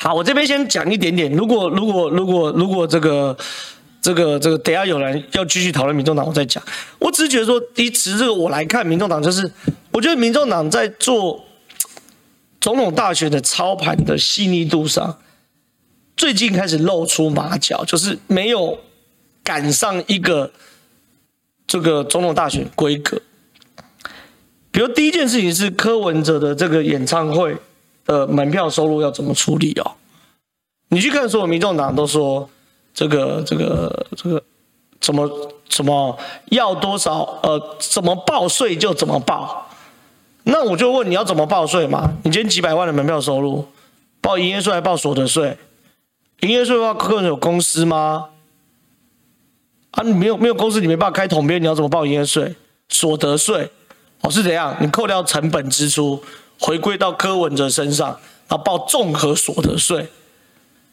[0.00, 3.36] 好，我这边先讲一点点，如果如果如果如果这个。
[4.00, 6.62] 这个这个，等下有人要继续讨论民众党，我再讲。
[7.00, 9.50] 我只是觉得说，以此这个我来看，民众党就是，
[9.90, 11.44] 我觉得民众党在做
[12.60, 15.18] 总统大选的操盘的细腻度上，
[16.18, 18.78] 最近开始露出马脚，就是没有
[19.42, 20.50] 赶上一个
[21.66, 23.22] 这个总统大选规格。
[24.70, 27.56] 比如第一件事情是柯文哲的这个演唱会
[28.04, 29.92] 的门票收入要怎么处理哦？
[30.88, 32.50] 你去看所有民众党都说。
[32.94, 34.42] 这个这个这个
[35.00, 35.30] 怎么
[35.68, 39.70] 怎么要多少呃怎么报税就怎么报，
[40.42, 42.12] 那我就问你要怎么报税嘛？
[42.24, 43.64] 你今天几百万的门票收入，
[44.20, 45.56] 报营业税还报所得税？
[46.40, 48.28] 营业税的话，个人有公司吗？
[49.90, 52.54] 啊，你没有没有公司，你没办法开统编，你要怎么报营业税？
[52.88, 53.70] 所得税
[54.20, 54.76] 哦是怎样？
[54.80, 56.22] 你扣掉成本支出，
[56.58, 58.08] 回归到柯文哲身上，
[58.48, 60.08] 然后报综合所得税，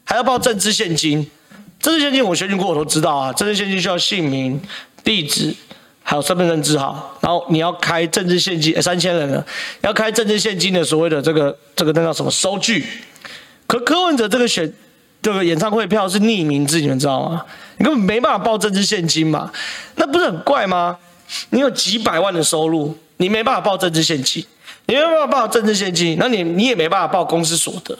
[0.04, 1.30] 还要报政治现金。
[1.78, 3.32] 政治现金我学习过，我都知道啊。
[3.32, 4.60] 政治现金需要姓名、
[5.04, 5.54] 地址，
[6.02, 7.16] 还有身份证字号。
[7.20, 9.46] 然后你要开政治现金，三千人了，
[9.82, 12.84] 要开政治现金的所谓的这个这个那叫什么收据？
[13.66, 14.72] 可柯文哲这个选
[15.22, 17.44] 这个演唱会票是匿名制，你们知道吗？
[17.78, 19.50] 你根本没办法报政治献金嘛，
[19.96, 20.96] 那不是很怪吗？
[21.50, 24.44] 你有几百万的收入，你没办法报政治献金，
[24.86, 27.98] 你没办法报政治献金，那你你也没办法报公司所得。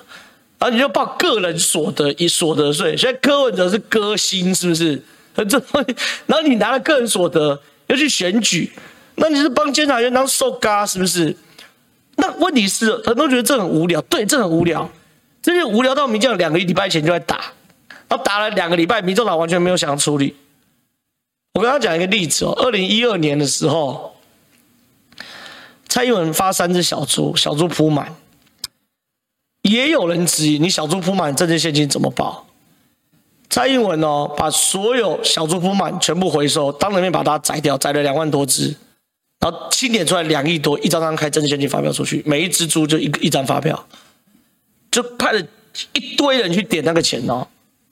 [0.59, 5.03] 然后你就报个人所得以所得税，现在柯文哲是歌星，是不是？
[5.49, 5.63] 这，
[6.25, 8.73] 然后你拿了个人所得又去选举，
[9.17, 11.37] 那你是帮监察院当受嘎，是不是？
[12.17, 14.91] 那问题是很多人觉得这很无聊，对，这很无聊，
[15.47, 17.37] 这就无聊到民进党两个礼拜前就在打，
[18.09, 20.35] 然后打了两个礼拜，民众党完全没有想要处理。
[21.55, 24.17] 我跟他讲一个例子哦，二零一二年的时候，
[25.87, 28.17] 蔡英文发三只小猪，小猪铺满。
[29.63, 32.49] 也有人质疑你小猪铺满政治现金怎么报？
[33.49, 38.75] 蔡英文哦，把所有小猪铺满全部回收，当着面把它宰掉，宰了两万多只，
[39.39, 43.87] 然后清点出来两亿多，一张张开政治献金发票出去，每一只猪就一一张发票，
[44.97, 45.41] 就派了
[45.93, 47.47] 一堆人去点那个钱哦，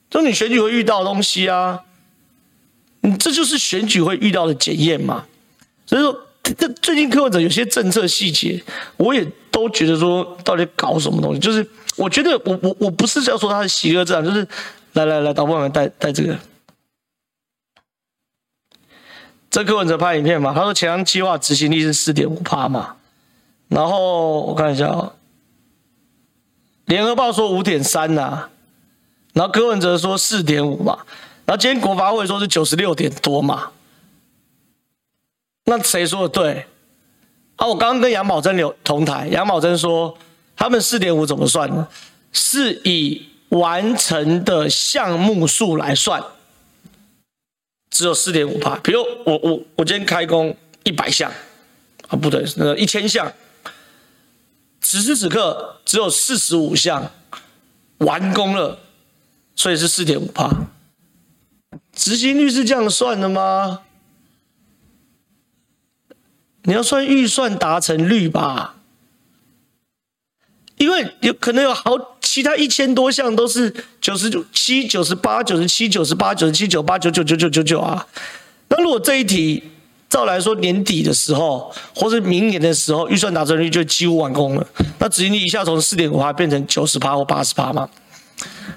[0.08, 1.80] 就你选举会遇到的东西啊，
[3.02, 5.26] 你这就是选举会遇到的检验嘛，
[5.86, 6.20] 所以说。
[6.58, 8.62] 这最近柯文哲有些政策细节，
[8.98, 11.40] 我也都觉得说，到底搞什么东西？
[11.40, 14.46] 就是我觉得我我我不是要说他是邪恶这样，就是
[14.92, 16.38] 来来来，导播们带带这个，
[19.50, 22.96] 这柯文哲拍影片嘛，他说前瞻计划执行率是四点五趴嘛，
[23.68, 25.12] 然后我看一下啊、哦，
[26.86, 28.48] 联合报说五点三呐，
[29.32, 30.98] 然后柯文哲说四点五嘛，
[31.44, 33.70] 然后今天国发会说是九十六点多嘛。
[35.64, 36.66] 那谁说的对？
[37.56, 40.16] 啊，我刚刚跟杨宝珍有同台，杨宝珍说
[40.56, 41.88] 他们四点五怎么算呢？
[42.32, 46.22] 是以完成的项目数来算，
[47.88, 48.76] 只有四点五趴。
[48.80, 51.30] 比如我我我今天开工一百项，
[52.08, 53.32] 啊不对，那个一千项，
[54.84, 57.10] 此时此刻只有四十五项
[57.98, 58.78] 完工了，
[59.56, 60.50] 所以是四点五趴。
[61.92, 63.80] 执行率是这样算的吗？
[66.64, 68.76] 你要算预算达成率吧，
[70.76, 78.06] 因为有可能有好其他一千多项都是九十九七、九十八、九十七、九十八、九十七、九八、九九、九九、九九啊。
[78.68, 79.62] 那如果这一题
[80.14, 84.64] 照来说，年底的时候或是明年的时候，预算达成率就几乎完工了，
[85.00, 87.90] 那执行率一下从四点五趴变成九十趴或八十趴嘛？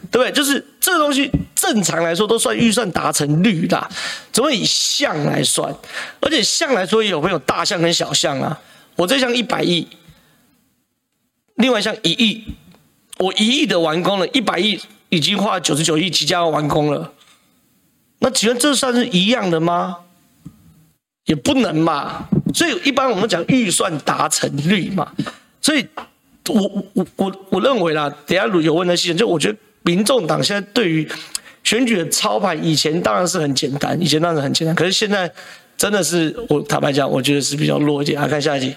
[0.09, 0.31] 对不对？
[0.31, 3.87] 就是这个东西正常来说都算预算达成率的，
[4.31, 5.71] 怎么以项来算？
[6.21, 8.59] 而且项来说也有没有大项跟小项啊？
[8.95, 9.87] 我这项一百亿，
[11.53, 12.45] 另外一项一亿，
[13.19, 17.11] 我一亿的完工了，一百亿已经花九十九亿即将要完工了，
[18.21, 19.97] 那请问这算是一样的吗？
[21.27, 22.27] 也不能嘛。
[22.53, 25.09] 所以一般我们讲预算达成率嘛。
[25.61, 25.87] 所以
[26.49, 29.57] 我我我我认为啦，等下有问的事情，就我觉得。
[29.83, 31.07] 民众党现在对于
[31.63, 35.31] 选举的操盘，以前当然是很简单，以前当然很简单，可是现在
[35.77, 38.21] 真的是我坦白讲，我觉得是比较弱一点。
[38.21, 38.75] 来看下一题。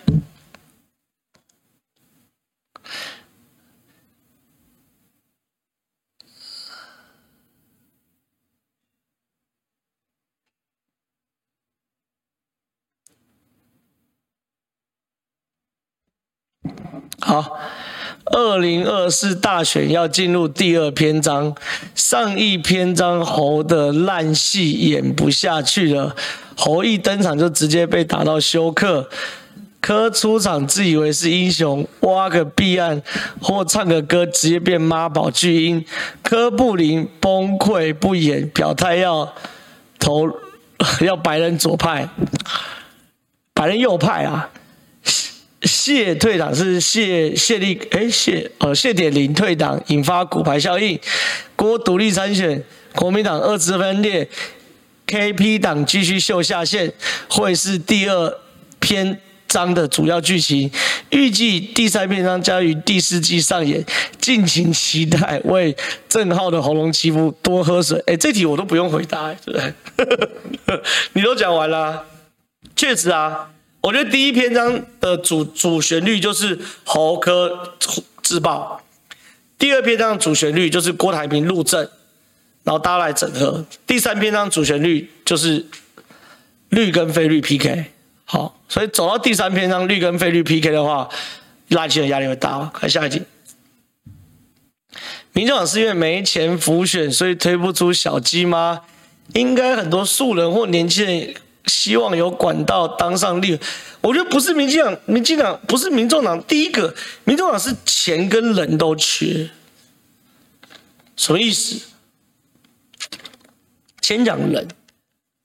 [17.31, 17.61] 好。
[18.33, 21.55] 二零二四大选要进入第二篇章，
[21.95, 26.15] 上一篇章侯的烂戏演不下去了，
[26.57, 29.09] 侯一登场就直接被打到休克，
[29.81, 33.03] 柯出场自以为是英雄，挖个弊案
[33.41, 35.85] 或唱个歌直接变妈宝巨婴，
[36.23, 39.33] 柯布林崩溃不演，表态要
[39.99, 40.29] 投
[41.03, 42.09] 要白人左派，
[43.55, 44.51] 白人右派啊。
[45.63, 50.99] 谢退党是谢谢立哎谢呃谢点林退党，引发骨牌效应。
[51.55, 52.63] 郭独立参选，
[52.95, 54.27] 国民党二次分裂
[55.07, 56.91] ，KP 党继续秀下限，
[57.29, 58.39] 会是第二
[58.79, 60.71] 篇章的主要剧情。
[61.11, 63.85] 预计第三篇章将于第四季上演，
[64.19, 65.39] 敬请期待。
[65.45, 65.77] 为
[66.09, 68.03] 郑浩的喉咙祈福，多喝水。
[68.07, 70.81] 哎，这题我都不用回答，对不对？
[71.13, 72.07] 你都讲完了，
[72.75, 73.51] 确实啊。
[73.83, 77.75] 我觉得第一篇章的主主旋律就是侯柯
[78.23, 78.83] 自爆，
[79.59, 81.89] 第二篇章的主旋律就是郭台铭入阵，
[82.63, 83.65] 然后大家来整合。
[83.87, 85.65] 第三篇章主旋律就是
[86.69, 87.87] 绿跟非绿 PK。
[88.27, 91.09] 好，所以走到第三篇章绿跟非绿 PK 的话，
[91.69, 92.71] 赖清德压力会大。
[92.75, 93.23] 看下一题，
[95.33, 98.83] 民众党是因为没钱浮选，所以推不出小鸡吗？
[99.33, 101.35] 应该很多素人或年轻人。
[101.67, 103.59] 希望有管道当上立，
[104.01, 106.43] 我觉得不是民进党，民进党不是民众党。
[106.45, 106.95] 第一个，
[107.25, 109.51] 民众党是钱跟人都缺，
[111.17, 111.81] 什么意思？
[114.01, 114.67] 先讲人，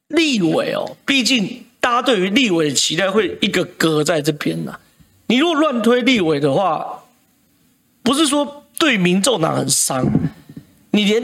[0.07, 4.79] 立委哦，毕竟大家对于立委的期待会一个搁在这边呐。
[5.27, 7.03] 你如果乱推立委的话，
[8.01, 10.07] 不是说对民众党很伤，
[10.91, 11.21] 你连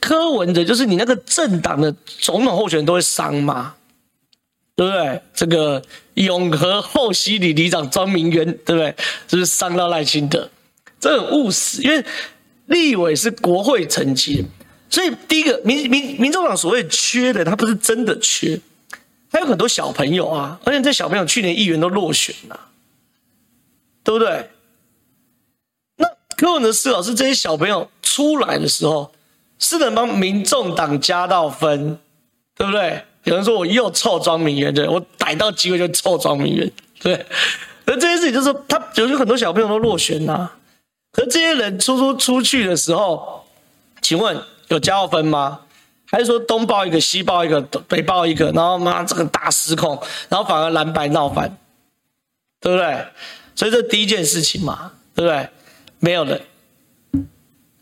[0.00, 3.74] 柯文哲就是你那个政党的总统候选人都会伤吗？
[4.80, 5.20] 对不对？
[5.34, 5.82] 这个
[6.14, 8.96] 永和后溪里里长庄明渊，对不对？
[9.28, 10.48] 就是伤到赖清德，
[10.98, 11.82] 这很务实。
[11.82, 12.02] 因为
[12.64, 14.42] 立委是国会层级，
[14.88, 18.58] 所以第一个民民民众党所谓缺的，他不是真的缺，
[19.30, 22.58] 还有很多小朋友啊，而且这小朋友去年议员都落选了，
[24.02, 24.48] 对不对？
[25.96, 29.12] 那柯文哲思考是这些小朋友出来的时候，
[29.58, 31.98] 是能帮民众党加到分，
[32.56, 33.04] 对不对？
[33.24, 37.26] 有人说我又臭庄明渊，对，我逮到机会就臭庄明渊，对。
[37.86, 40.56] 而这件事情就是，他有很多小朋友都落选呐、啊。
[41.10, 43.44] 可是这些人出出出去的时候，
[44.00, 45.62] 请问有加分吗？
[46.06, 51.56] 还是说东报一个西报一个北报一个，然后妈这个大失控，然后反而蓝白闹翻，
[52.60, 53.04] 对不对？
[53.56, 55.48] 所以这第一件事情嘛，对不对？
[55.98, 56.40] 没有人。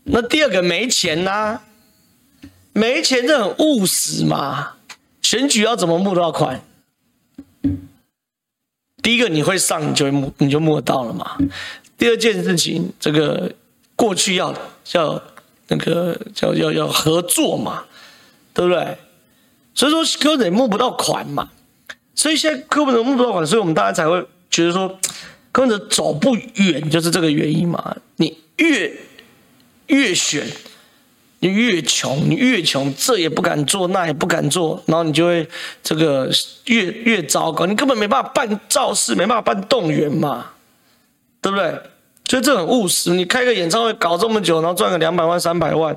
[0.05, 1.62] 那第二个没钱呐、啊，
[2.72, 4.77] 没钱这很务实嘛。
[5.22, 6.62] 选举要怎么募到款？
[9.02, 11.38] 第一个你会上，你就会募，你就募到了嘛。
[11.96, 13.52] 第二件事情，这个
[13.96, 14.54] 过去要
[14.85, 15.22] 叫
[15.68, 17.85] 那个叫要要合作嘛，
[18.52, 18.98] 对不对？
[19.74, 21.50] 所以说柯文哲募不到款嘛，
[22.14, 24.98] 所以现在柯文哲募不到款，所以我们大家才会觉得说
[25.52, 27.96] 柯文哲走不远，就是这个原因嘛。
[28.16, 28.96] 你越
[29.87, 30.46] 越选。
[31.40, 35.48] 你越穷，你越穷，这也不敢做，那也不敢做，然后你就会
[35.83, 36.29] 这个
[36.64, 40.46] 越越糟糕，你根本没办法办造势，没办法办动员嘛，
[41.40, 41.81] 对不对？
[42.29, 43.11] 所以这很务实。
[43.14, 45.96] 你开个演唱会搞这么久，然后赚个两百万、三百万，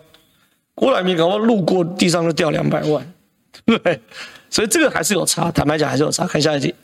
[0.75, 3.13] 郭台铭搞不好路过地上就掉两百万，
[3.65, 3.99] 对不对？
[4.51, 6.27] 所以这个还是有差，坦白讲还是有差。
[6.27, 6.75] 看下一题。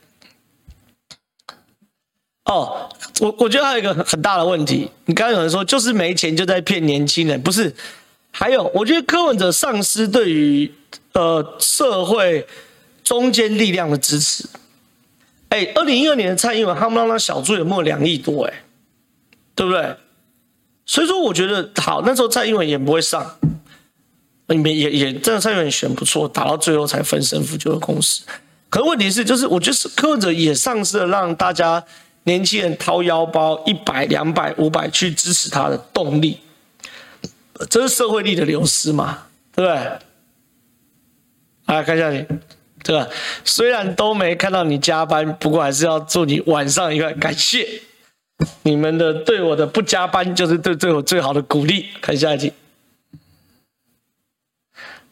[2.46, 2.90] 哦，
[3.20, 7.76] 我我觉得还有一个很大的问题，你刚刚有人说就是没钱就在骗年轻人，不是？
[8.32, 10.72] 还有，我觉得柯文哲丧失对于
[11.14, 12.46] 呃社会
[13.04, 14.46] 中坚力量的支持。
[15.50, 18.54] 哎，二零一二年的蔡英文，他们让他小猪也没有两亿多，哎，
[19.56, 19.96] 对不对？
[20.86, 23.38] 所以说，我觉得好，那时候蔡英文也不会上，
[24.48, 28.22] 也也也，这个蔡英文选不错，打到最后才分胜负就是共识。
[28.70, 31.84] 可问题是，就是我觉得是柯文哲也丧失了让大家。
[32.24, 36.38] 年轻人掏腰包一百、两百、五百去支持他的动力，
[37.70, 39.26] 这是社会力的流失嘛？
[39.54, 40.00] 对不对？
[41.66, 42.26] 来看下去，
[42.84, 43.08] 对吧？
[43.44, 47.12] 虽然都没看到你加班，不过还是要祝你晚上愉快。
[47.14, 47.82] 感谢
[48.64, 51.88] 你们的对我的不加班，就是对对我最好的鼓励。
[52.00, 52.54] 看下一集，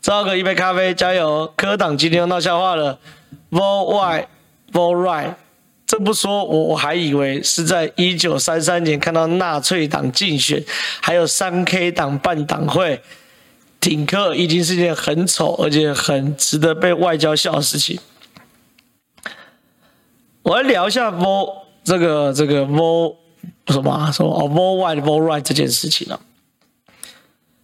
[0.02, 1.52] 招个一杯咖啡，加油！
[1.58, 3.00] 科党今天又闹笑话了
[3.50, 4.28] ，Vote Right,
[4.72, 5.34] Vote Right。
[5.88, 10.64] 这不说，我我还以为是在一九三三年看到纳粹党竞选，
[11.00, 13.00] 还有三 K 党办党会，
[13.80, 18.00] 挺柯已经是件很丑而且很值得被外交笑的事情。
[20.42, 23.18] 我来聊一下 Vote 这个这个 Vote
[23.68, 26.20] 什么什么哦 Vote White Vote Right 这件事情啊。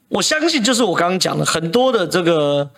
[0.10, 2.70] 我相信就是我刚刚讲的很多的这个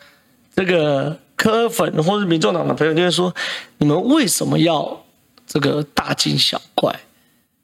[0.55, 3.35] 这个柯粉或者民众党的朋友就会说，
[3.79, 5.02] 你们为什么要？
[5.45, 6.99] 这个大惊小怪，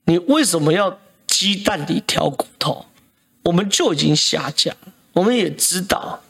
[0.06, 2.86] 你为什么要鸡蛋里挑骨头？
[3.44, 4.76] 我们就已经下架，
[5.14, 6.22] 我们也知道。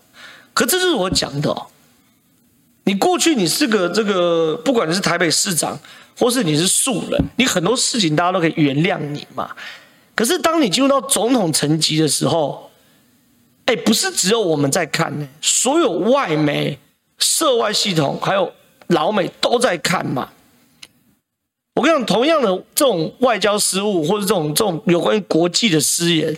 [0.53, 1.67] 可这是我讲的哦。
[2.83, 5.77] 你过去你是个这个，不管你是台北市长，
[6.17, 9.55] 或是你是素人，你很多事情大家都可以原谅你嘛。
[10.15, 12.71] 可是当你进入到总统层级的时候，
[13.65, 16.79] 哎，不是只有我们在看呢，所有外媒、
[17.17, 18.51] 涉外系统还有
[18.87, 20.29] 老美都在看嘛。
[21.79, 26.37] 我跟你讲，同样的这种外交失误，或者这种这种有关于国际的失言，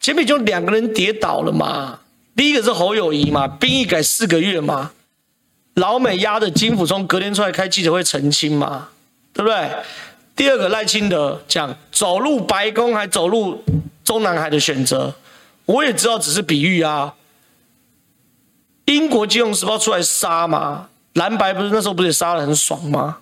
[0.00, 1.98] 前面就两个人跌倒了嘛。
[2.34, 4.92] 第一个是侯友宜嘛，兵役改四个月嘛，
[5.74, 8.88] 老美压着金溥聪隔天出来开记者会澄清嘛，
[9.34, 9.70] 对不对？
[10.34, 13.62] 第二个赖清德讲走入白宫还走入
[14.02, 15.14] 中南海的选择，
[15.66, 17.14] 我也知道只是比喻啊。
[18.86, 23.18] 英国金融时报出来杀嘛，蓝白不是那时候不是也杀得很爽吗？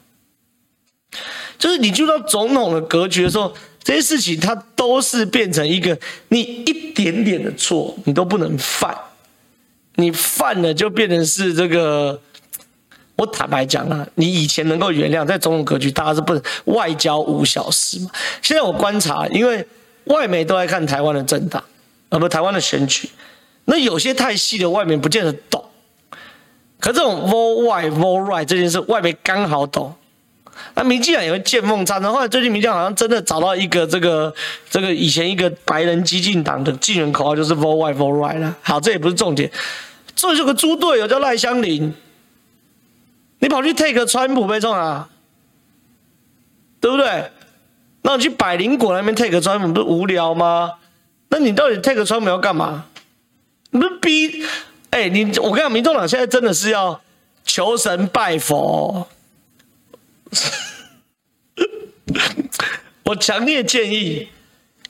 [1.62, 5.96] 就是你就到总统的格局的时候，这些事情它都是变成一个
[6.26, 8.92] 你一点点的错你都不能犯，
[9.94, 12.20] 你犯了就变成是这个。
[13.14, 18.10] 我坦白讲啊，你以前能够原谅，在总统格局大家是不能外交无小事嘛。
[18.42, 19.64] 现在我观察，因为
[20.06, 21.62] 外媒都在看台湾的政党，
[22.08, 23.08] 而不台湾的选举，
[23.66, 25.64] 那有些太细的外媒不见得懂。
[26.80, 29.94] 可这种 vote white vote right 这件事，外媒刚好懂。
[30.74, 34.34] 那民进党也会见缝插针，后来最近民进党好像真的找到一个这个
[34.70, 38.56] 这个以前一个白人激进党的竞选口号，就是 Vote White Vote Right 了。
[38.62, 39.50] 好，这也不是重点，
[40.14, 41.94] 这有个猪队友叫赖香林，
[43.40, 45.08] 你跑去 take 川普被冲啊，
[46.80, 47.30] 对不对？
[48.02, 50.72] 那你去百灵果那边 take 川普不是无聊吗？
[51.28, 52.86] 那你到底 take 川普要干嘛？
[53.70, 54.44] 你不是逼？
[54.90, 57.00] 哎，你我跟你讲，民众党现在真的是要
[57.44, 59.08] 求神拜佛。
[63.04, 64.28] 我强烈建议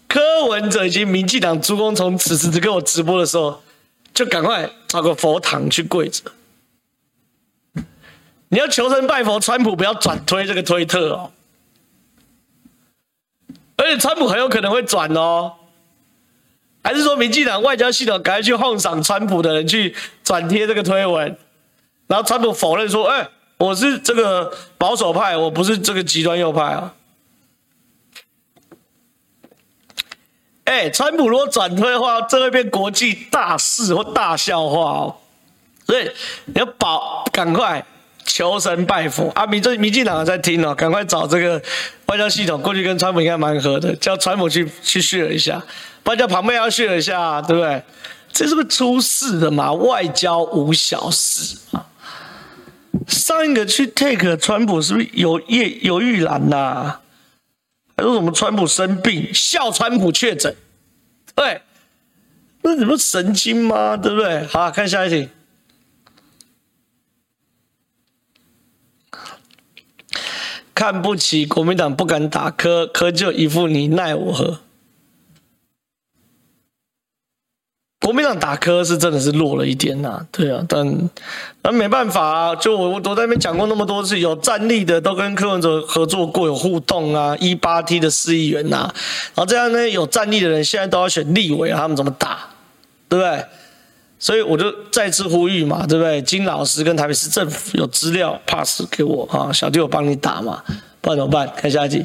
[0.07, 3.62] 柯文哲以及民进党诸公从此时此刻我直播的时候，
[4.14, 6.22] 就赶快找个佛堂去跪着。
[8.48, 11.33] 你要求神拜佛，川普不要转推这个推特哦。
[13.76, 15.55] 而且川普很有可能会转哦，
[16.85, 21.37] 还是说民进党外交系统赶快去哄赏川普的人去转贴这个推文，
[22.07, 23.28] 然后川普否认说：“哎。”
[23.62, 26.93] 我是这个保守派，我不是这个极端右派啊！
[30.64, 35.16] 哎，川普如果转推的话，这会变国际大事或大笑话哦。
[35.86, 36.11] 所以
[36.47, 37.86] 你要保，赶快
[38.24, 39.47] 求神拜佛啊！
[39.47, 41.62] 民这民进党在听哦，赶快找这个
[42.07, 45.62] 外交系统过去跟川普应该蛮合的，叫川普去去续了一下，
[46.03, 47.80] 不然叫旁边要 share 一下，对不对？
[48.32, 49.72] 这是不是出事的嘛？
[49.72, 51.86] 外交无小事啊！
[53.09, 57.01] 上一个去 take 川普是不是有叶有玉兰呐？
[57.97, 60.55] 还说什么川普生病，笑川普确诊？
[61.34, 61.62] 对，
[62.62, 63.97] 那你不神经吗？
[63.97, 64.47] 对不对？
[64.47, 65.28] 好，看下一题。
[70.74, 74.61] 看不起国民党，不敢打柯，柯就一副你奈我何。
[78.03, 81.09] 国民党打柯是真的是弱了一点呐、对啊，但
[81.62, 88.92] 那没办法啊，就我我都在那边讲过那么多次，有战力的都跟柯文哲合作过，有互动啊，一八 T 的市议员呐、
[89.34, 92.40] 然后这样呢有战力的人现在都要选立委，他们怎么打，
[93.09, 93.44] 对不对？
[94.18, 96.20] 所以我就再次呼吁嘛，对不对？
[96.22, 100.62] 金老师跟台北市政府有资料 pass 给我啊，小弟我帮你打嘛，
[101.00, 101.48] 不然怎么办？
[101.57, 102.05] 看下一集。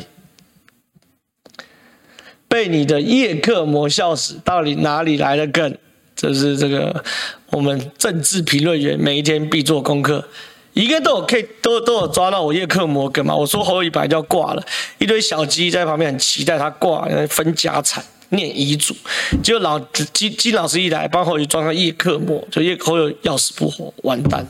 [2.47, 5.77] 被你的叶克魔笑死，到底哪里来的梗？
[6.17, 7.03] 这是这个
[7.51, 10.27] 我们政治评论员每一天必做功课，
[10.73, 13.35] 一个都有可以都都有抓到我叶克膜梗嘛？
[13.35, 14.63] 我说侯友白就要挂了，
[14.97, 18.95] 一堆小鸡在旁边很期待他挂，分家产、念遗嘱，
[19.43, 19.79] 结果老
[20.11, 24.43] 金金老师一来帮侯友装上叶克膜，就叶侯友要死不活，完蛋，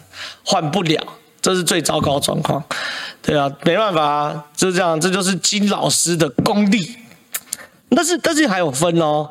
[0.45, 1.05] 换不了，
[1.41, 2.63] 这是最糟糕状况。
[3.22, 6.95] 对啊，没办法啊，就是这样，这就是金老师的功力。
[7.89, 9.30] 但是但是还有分哦。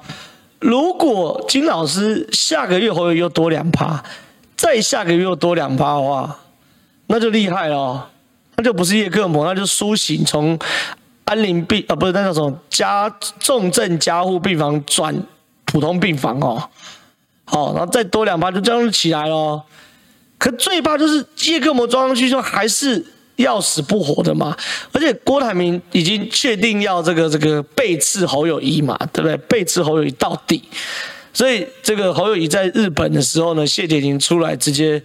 [0.66, 4.02] 如果金老师下个月侯友又多两趴，
[4.56, 6.36] 再下个月又多两趴的话，
[7.06, 8.10] 那就厉害了，
[8.56, 10.58] 那就不是叶克膜，那就苏醒从
[11.24, 13.08] 安宁病啊，不是那叫什么加
[13.38, 15.14] 重症加护病房转
[15.66, 16.68] 普通病房哦，
[17.44, 19.62] 好，然后再多两趴就这样起来了。
[20.36, 23.06] 可最怕就是叶克膜装上去就还是。
[23.36, 24.56] 要死不活的嘛，
[24.92, 29.36] 而且郭台铭已经确定要这个这个背刺侯友谊嘛，对不对？
[29.48, 30.62] 背刺侯友谊到底，
[31.32, 35.02] 所以这个侯友谊在日本的时候呢，谢铁林出来直接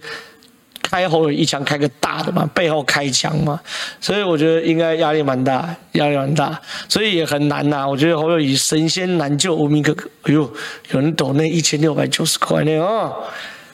[0.80, 3.60] 开侯友谊一枪，开个大的嘛，背后开枪嘛，
[4.00, 6.58] 所以我觉得应该压力蛮大，压力蛮大，
[6.88, 10.50] 所以也很难呐、我觉得侯友谊神仙难救无名哥哥，哎呦，
[10.90, 13.24] 有人抖那一千六百九十块呢哦，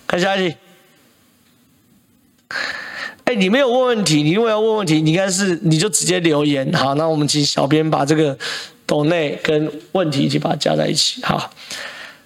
[0.06, 0.56] 看下去。
[3.28, 6.72] 哎，你没有问问题，你如果要问问题，你应该是你就直接留言。
[6.72, 8.34] 好，那我们请小编把这个
[8.86, 11.22] 抖内跟问题一起把它加在一起。
[11.22, 11.50] 好，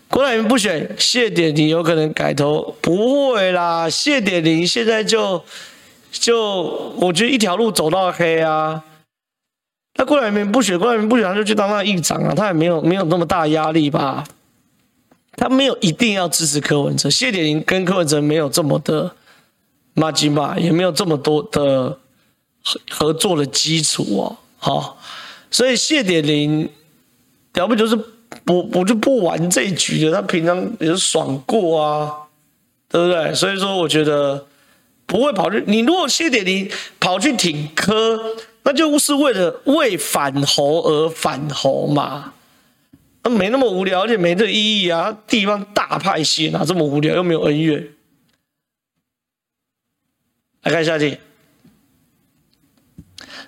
[0.08, 2.76] 郭台铭不选谢点林有可能改投？
[2.80, 5.42] 不会啦，谢点林现在就
[6.12, 8.84] 就我觉得一条路走到黑啊。
[9.96, 14.22] 那郭台铭不选，郭台铭不选，他就去当那议长啊，他也没有没有那么大压力吧？
[15.36, 19.16] 他没有一定要支持柯文哲，谢点林跟柯文哲没有这么的。
[19.94, 21.98] 马吉马也没有这么多的
[22.62, 24.98] 合合作的基础哦，好，
[25.50, 26.68] 所以谢点林
[27.54, 27.94] 要不就是
[28.44, 32.10] 不我就不玩这一局的，他平常也是爽过啊，
[32.88, 33.34] 对不对？
[33.34, 34.46] 所以说我觉得
[35.04, 38.18] 不会跑去你如果谢点林跑去挺柯，
[38.62, 42.32] 那就是为了为反侯而反侯嘛，
[43.24, 47.86] 那没那么无聊，而且没这意义啊，地方大派系哪这么无聊，又没有恩怨。
[50.62, 51.18] 来看下题，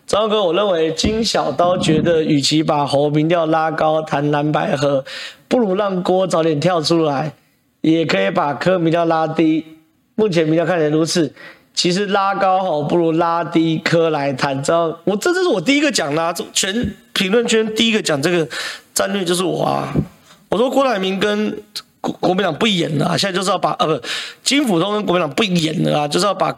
[0.05, 5.05] 张哥，我认为金小刀觉得，与其把侯民调拉高谈蓝百合，
[5.47, 7.33] 不如让郭早点跳出来，
[7.83, 9.65] 也可以把柯民调拉低。
[10.17, 11.33] 目前民调看起来如此，
[11.73, 14.61] 其实拉高好，不如拉低柯来谈。
[14.61, 18.49] 知道我这这是我第一个讲的、啊，全评论圈第一个讲这个
[18.93, 19.95] 战略就是我啊。
[20.49, 21.63] 我说郭台铭跟
[22.01, 24.07] 国国民党不演了、啊，现在就是要把呃不
[24.43, 26.53] 金溥聪跟国民党不演了啊，就是要把。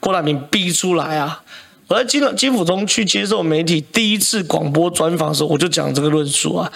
[0.00, 1.42] 郭台铭逼出来啊！
[1.88, 6.70] 我在金金溥聪去接受媒体第一次广播专访的时候，我就讲这个论述啊。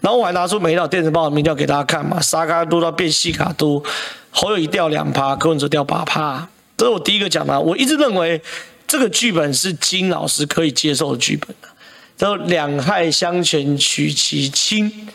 [0.00, 3.82] 然后我还拿出每一条电子报的民调给大家看嘛，沙卡都到变细卡都，
[4.30, 7.58] 侯友宜掉两趴，柯文哲掉八趴，这是我第一个讲的。
[7.58, 8.40] 我一直认为
[8.86, 11.72] 这个剧本是金老师可以接受的剧本啊。
[12.18, 15.08] 然后两害相权取其轻，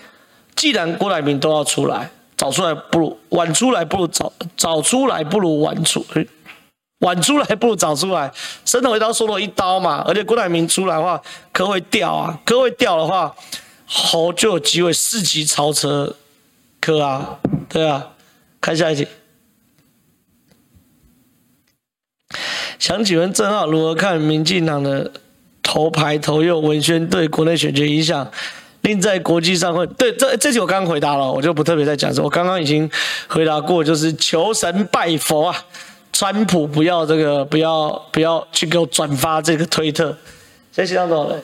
[0.55, 6.03] 既然郭台铭都要出来，早出来不如晚出来，不如早早出来不如晚出。
[7.03, 8.29] 晚出来不如早出来，
[8.65, 10.03] 伸头一刀，缩头一刀嘛。
[10.07, 11.21] 而且郭台铭出来的话，
[11.53, 13.33] 科会掉啊，科会掉的话，
[13.85, 16.15] 侯就有机会四级超车
[16.81, 17.39] 科啊，
[17.69, 18.07] 对啊。
[18.61, 19.05] 看下一题，
[22.79, 25.11] 想请问正浩如何看民进党的
[25.61, 28.31] 头牌头右文宣对国内选举影响？
[28.83, 32.09] 另在国际上会对这这题我刚刚回答了，我就不特别再讲。
[32.23, 32.89] 我刚刚已经
[33.27, 35.65] 回答过，就是求神拜佛啊。
[36.13, 40.15] 川普不要这个，不要不要去给我转发这个推特。
[40.71, 41.43] 现在线上多少人？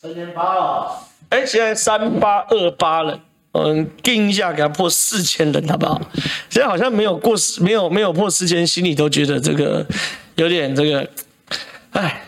[0.00, 1.06] 三千八了。
[1.28, 3.20] 哎，现在三八二八人，
[3.52, 6.00] 嗯，定一下给他破四千人，好不好？
[6.48, 9.86] 现在好像没有过四，没有没有破四千，心里都觉得这个
[10.36, 11.08] 有点这个，
[11.90, 12.24] 哎，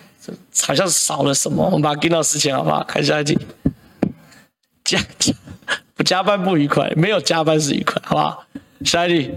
[0.64, 1.64] 好像少了什么。
[1.64, 2.84] 我们把它定到四千，好不好？
[2.84, 3.38] 看下一题。
[4.84, 5.32] 加加
[5.94, 8.44] 不加班不愉快，没有加班是愉快，好不好？
[8.84, 9.30] 下一题，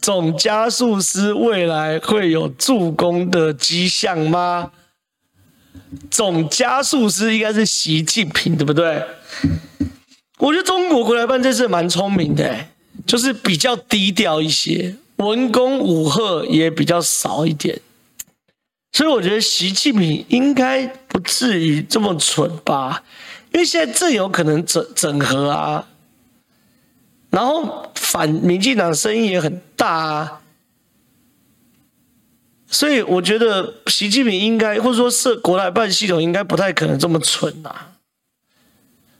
[0.00, 4.72] 总加速师未来会有助攻的迹象吗？
[6.10, 9.04] 总加速师应该是习近平，对不对？
[10.38, 12.66] 我觉得中国国台办这次蛮聪明的，
[13.06, 17.80] 就是比较低调一些，文攻武吓也比较少一点，
[18.92, 23.02] 所以我觉得习近平应该不至于这么蠢吧？
[23.52, 25.88] 因为现在正有可能整整合啊，
[27.38, 30.40] 然后反民进党声音也很大啊。
[32.68, 37.72] 所以我觉得习近平应该，或者说设国台办系统应该不太可能这么蠢呐。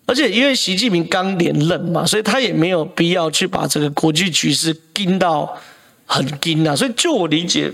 [0.05, 5.57] 而且因为习近平刚连任嘛，所以他也没有必要去把这个国际局势盯到
[6.05, 6.75] 很盯啊。
[6.75, 7.73] 所以就我理解，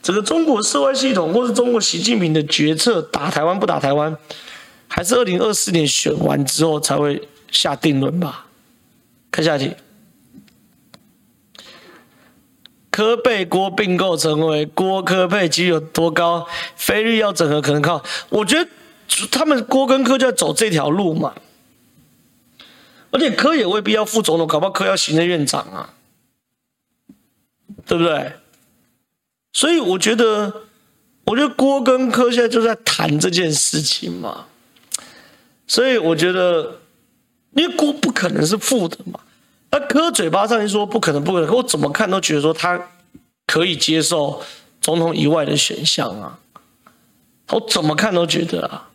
[0.00, 4.16] 这个中国涉外系统或是中国习近平的决策，打台湾不打台湾，
[4.86, 8.44] 还是二零二四年选完之后才会下定论吧。
[9.30, 9.74] 看下题。
[12.90, 16.46] 科贝郭并购成为郭科配，机有多高？
[16.74, 18.02] 菲律要整合可能靠？
[18.30, 18.68] 我觉得
[19.30, 21.34] 他们郭跟柯就要走这条路嘛。
[23.10, 25.94] 而且柯也未必要副总统，搞不好柯要行政院长啊，
[27.86, 28.32] 对不对？
[29.52, 30.64] 所以我觉得，
[31.24, 34.46] 我觉得郭跟柯现在就在谈这件事情嘛。
[35.66, 36.80] 所以我觉得，
[37.58, 39.18] 因为锅不可能是负的嘛。
[39.72, 42.80] 那柯嘴巴上一说不可能，不可能，我怎么看都觉得说他
[43.46, 44.40] 可以接受
[44.80, 46.38] 总统以外的选项啊，
[47.50, 48.90] 我怎么看都觉得啊。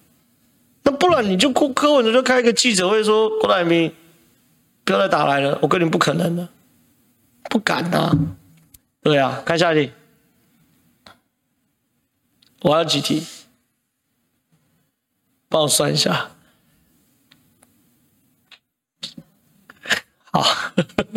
[0.84, 3.94] 那不然你就柯柯文哲就开一个记者会说郭台铭
[4.86, 6.48] 不要再打来了，我跟你不可能的，
[7.50, 8.18] 不敢啊。
[9.02, 9.92] 对啊，看下一题，
[12.62, 13.26] 我要几题，
[15.50, 16.32] 帮我算一下。
[20.34, 20.44] 好，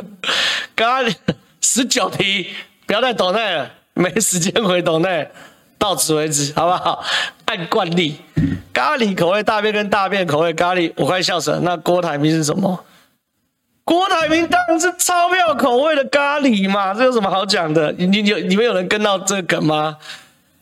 [0.77, 1.15] 咖喱
[1.63, 2.51] 十九题，
[2.87, 5.27] 不要再抖内了，没时间回抖内，
[5.79, 7.03] 到此为止，好不好？
[7.47, 8.21] 按惯例，
[8.75, 11.61] 咖喱口味大便跟大便口味咖喱，我快笑死了。
[11.61, 12.85] 那郭台铭是什么？
[13.85, 17.91] 郭台铭当然是钞票口味的咖喱嘛，这有什么好讲的？
[17.97, 19.97] 你你有你们有人跟到这个梗吗？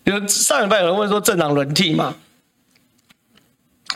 [0.05, 2.15] 有上礼拜有人问说政党轮替嘛？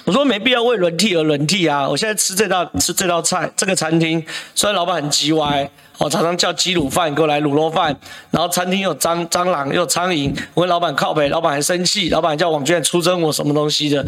[0.04, 1.86] 我说没必要为轮替而轮替啊！
[1.86, 4.24] 我现在吃这道吃这道菜，这个餐厅
[4.54, 7.94] 虽然老板很叽歪，我常常叫鸡卤饭给我来卤肉饭，
[8.30, 14.02] 然后餐厅又蟑蟑螂又苍蝇，我跟老板靠北，老板还生气，老板叫网军出征我什么东西的。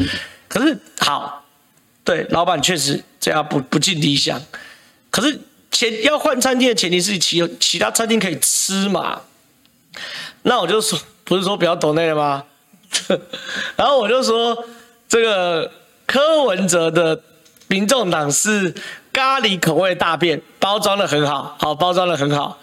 [0.48, 1.44] 可是好，
[2.02, 4.40] 对，老板确实这样不不尽理想。
[5.10, 5.38] 可是
[5.70, 9.20] 前要换餐厅的前提是其其他餐厅可以吃嘛？
[10.42, 12.44] 那我就说不是说不要抖内了吗？
[13.76, 14.64] 然后我就说
[15.06, 15.70] 这个。
[16.10, 17.22] 柯文哲的
[17.68, 18.74] 民众党是
[19.12, 22.58] 咖喱口味大便，包装的很好，好包装的很好，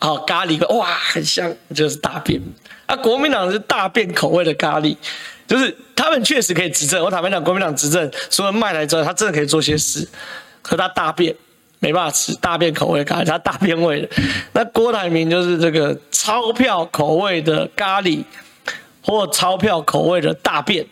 [0.00, 2.42] 好咖喱，哇，很香，就是大便。
[2.86, 4.96] 啊，国民党是大便口味的咖喱，
[5.46, 7.00] 就是他们确实可以执政。
[7.04, 10.08] 我坦白讲，国民党执政除了卖来之外，他真的可以做些事。
[10.60, 11.32] 可他大便
[11.78, 14.08] 没办法吃，大便口味咖喱，他大便味的。
[14.52, 18.24] 那郭台铭就是这个钞票口味的咖喱，
[19.00, 20.84] 或钞票口味的大便。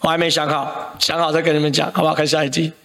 [0.00, 2.14] 我还没想好，想好再跟你们讲，好不好？
[2.14, 2.72] 看下一集。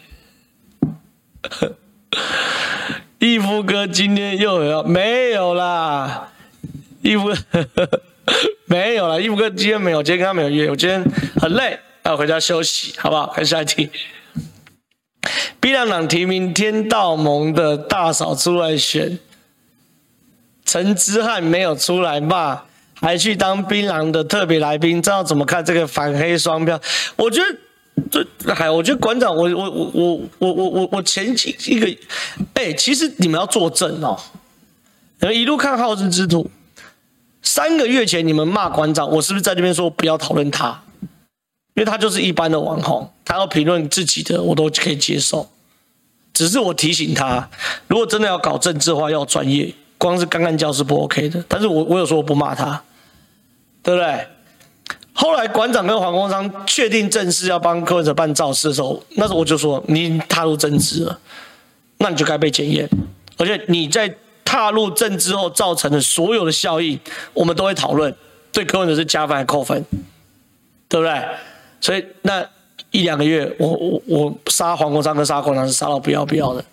[3.19, 6.31] 义夫哥今天又有没有啦？
[7.01, 7.31] 义夫
[8.65, 11.03] 没有啦，义夫哥今天没有，今天跟他没有约，我今天
[11.39, 13.27] 很累，要回家休息，好不好？
[13.27, 13.89] 看下一集。
[15.59, 19.19] 槟榔党提名天道盟的大嫂出来选，
[20.65, 22.63] 陈之汉没有出来骂。
[23.03, 26.79] 还去当槟榔的特别来宾，知道怎么看这个反黑双标？
[27.17, 31.97] 我觉得这还，我觉得馆长，我我我我我我我我前几一个，
[32.53, 34.17] 哎，其实你们要作证哦。
[35.19, 36.49] 你们一路看好日之徒，
[37.41, 40.81] 三个月前你们骂馆长，我是不是在这边说不要讨论他？
[41.75, 45.49] 因为他就是一般的网红，他要评论自己的我都可以接受，
[46.33, 47.49] 只是我提醒他，
[47.87, 51.43] 如果真的要搞政治的话，要专业，光是干干教是不 OK 的。
[51.49, 52.81] 但是我我有说我不骂他。
[53.83, 54.27] 对不对？
[55.15, 61.19] 后来馆长跟黄国昌确定正式要帮柯文哲办造势的时候，那时候我就说：你踏入政治了，
[61.99, 62.89] 那你就该被检验。
[63.37, 64.11] 而且你在
[64.43, 66.99] 踏入政治后造成的所有的效应，
[67.33, 68.13] 我们都会讨论，
[68.51, 69.83] 对柯文哲是加分还扣分，
[70.87, 71.23] 对不对？
[71.79, 72.43] 所以那
[72.89, 76.65] 一两个月，我我我杀黄国昌跟杀馆长是杀到不要不要的，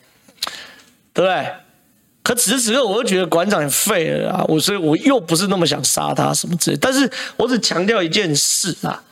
[1.12, 1.46] 对不对？
[2.22, 4.44] 可此时此刻，我又觉得馆长也废了啊！
[4.46, 6.76] 我所以，我又不是那么想杀他什么之类。
[6.76, 9.02] 但是我只强调一件事啊，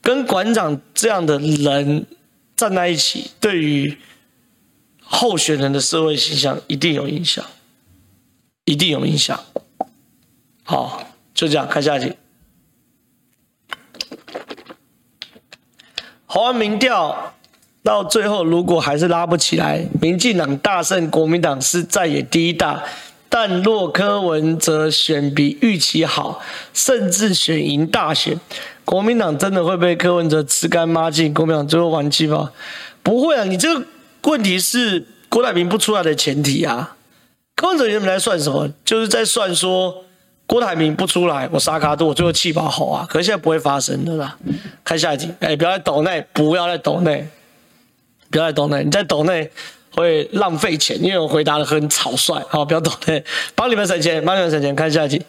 [0.00, 2.06] 跟馆长这样的人
[2.56, 3.98] 站在一起，对于
[5.02, 7.44] 候选人的社会形象一定有影响，
[8.64, 9.38] 一定有影响。
[10.64, 12.14] 好，就这样，看下一题。
[16.24, 17.34] 侯安民调
[17.82, 22.82] 到最后，如果还是拉不起来，民进党大胜，国民党是在也第一大。
[23.28, 26.40] 但若柯文哲选比预期好，
[26.72, 28.38] 甚至选赢大选，
[28.84, 31.32] 国民党真的会被柯文哲吃干抹净？
[31.32, 32.50] 国民党最后玩气吗？
[33.02, 33.44] 不会啊！
[33.44, 33.86] 你这个
[34.24, 36.96] 问题是郭台铭不出来的前提啊。
[37.54, 38.68] 柯文哲原本在算什么？
[38.84, 40.04] 就是在算说。
[40.46, 43.06] 郭台铭不出来，我沙卡度，我最后气爆好啊！
[43.06, 44.34] 可是现在不会发生的啦。
[44.82, 47.28] 看下一题，哎、不要在抖内，不要在抖内，
[48.30, 49.50] 不要在抖内，你在抖内
[49.94, 52.42] 会浪费钱，因为我回答的很草率。
[52.48, 53.24] 好，不要抖内，
[53.54, 54.74] 帮你们省钱，帮你们省钱。
[54.76, 55.22] 看下一题，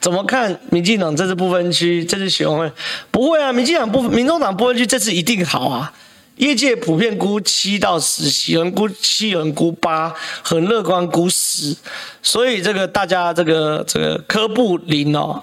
[0.00, 2.04] 怎么看民进党这次不分区？
[2.04, 2.70] 这次选会
[3.10, 3.52] 不会啊？
[3.52, 5.92] 民进党不，民众党不分区这次一定好啊！
[6.36, 11.76] 业界普遍估七到十，有人估七，有人估八，很乐观估十，
[12.22, 15.42] 所以这个大家这个这个科布林哦，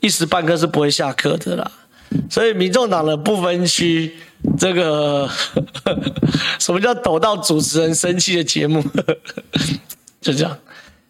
[0.00, 1.70] 一时半刻是不会下课的啦。
[2.30, 4.12] 所以民众党的不分区，
[4.58, 5.28] 这个
[6.58, 8.82] 什么叫抖到主持人生气的节目？
[10.20, 10.58] 就这样。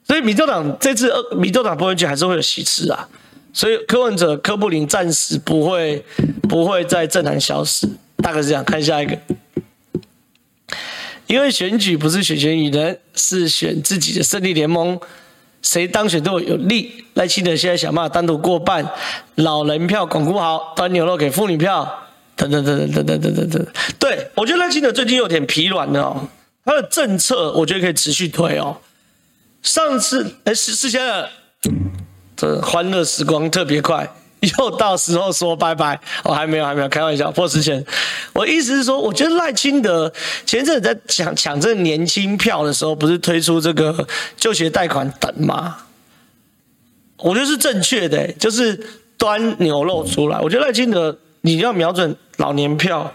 [0.06, 3.08] 所以民众党这次呃民众党不分区还是会有席次啊。
[3.52, 6.04] 所以柯文哲柯布林暂时不会
[6.48, 7.88] 不会在政坛消失。
[8.22, 9.18] 大概是这样，看下一个。
[11.26, 15.00] 因为选举不是选选举人，是选自己的胜利联盟，
[15.62, 17.04] 谁当选都有利。
[17.14, 18.86] 赖清德现在想办法单独过半，
[19.36, 22.06] 老人票巩固好，端牛肉给妇女票，
[22.36, 23.66] 等等等等等等等等。
[23.98, 26.28] 对，我觉得赖清德最近有点疲软了哦，
[26.64, 28.78] 他的政策我觉得可以持续推哦。
[29.62, 31.28] 上次哎，是是现在，
[32.34, 34.10] 这欢乐时光特别快。
[34.58, 37.84] 又到时候说拜拜，我、还没有，还没有，开玩笑，破十前。
[38.32, 40.12] 我意思是说，我觉得赖清德
[40.44, 45.76] 前阵子在抢抢这个年轻票的时候，不是推出这个就学贷款等吗？
[47.18, 48.74] 我觉得是正确的，就是
[49.16, 50.40] 端牛肉出来。
[50.40, 53.14] 我觉得赖清德你要瞄准老年票、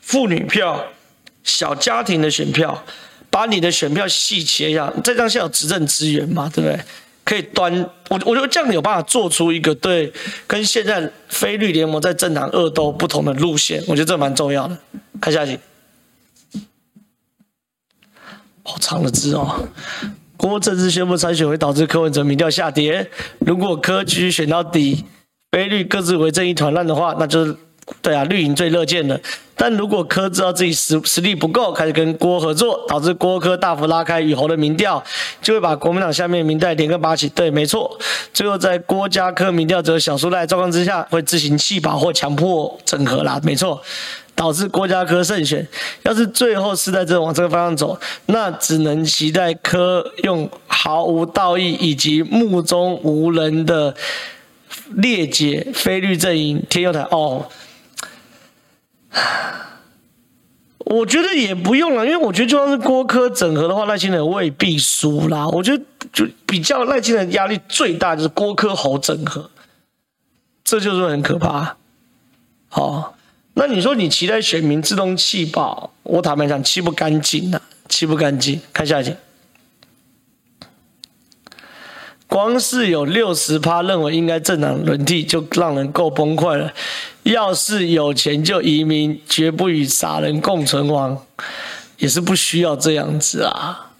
[0.00, 0.84] 妇女票、
[1.44, 2.84] 小家庭的选票，
[3.30, 6.80] 把你的选票细切一下，再加上有执政资源嘛，对不对？
[7.24, 7.72] 可以端
[8.10, 10.12] 我，我觉得这样有办法做出一个对
[10.46, 14.76] 跟现在非绿联盟在政党恶斗不同的路线，我觉得这蛮重要的。
[15.20, 15.58] 看下去，
[18.62, 19.68] 好长的字哦。
[20.36, 25.04] 郭正式宣布参选会导致柯文哲民调下跌，如果柯继续选到底，
[25.50, 27.56] 非绿各自为政一团乱的话，那就是。
[28.00, 29.20] 对啊，绿营最乐见的。
[29.56, 35.02] 但如果柯知道自己实实力不够，开始跟郭合作，导致郭柯大幅拉开与侯的民调，
[35.40, 37.28] 就会把国民党下面民代连根拔起。
[37.28, 37.98] 对，没错。
[38.32, 43.40] 最后在郭家柯民调只有小数赖状况之下，会自行弃保或强迫整合啦。
[43.44, 43.80] 没错，
[44.34, 45.66] 导致郭家柯胜选。
[46.02, 53.94] 要是最后是在这往这个方向走，那只能期待柯用毫无道义以及目中无人的
[54.96, 57.46] 裂解非绿阵营天佑台哦。
[60.84, 65.48] 我觉得也不用了，因为我觉得就算是郭柯整合的话，赖清德未必输啦。
[65.48, 69.50] 我觉得就比较赖清德压力最大就是郭柯侯整合，
[70.62, 71.76] 这就是很可怕。
[72.68, 73.16] 好，
[73.54, 78.60] 那你说你期待选民自动弃保，我坦白讲弃不干净呐，弃不干净。
[78.72, 79.14] 看下一集。
[82.34, 86.72] 光是有六十趴认为应该正常轮替，就让人够崩溃了。
[87.22, 91.16] 要是有钱就移民，绝不与傻人共存亡，
[91.96, 93.92] 也是不需要这样子啊。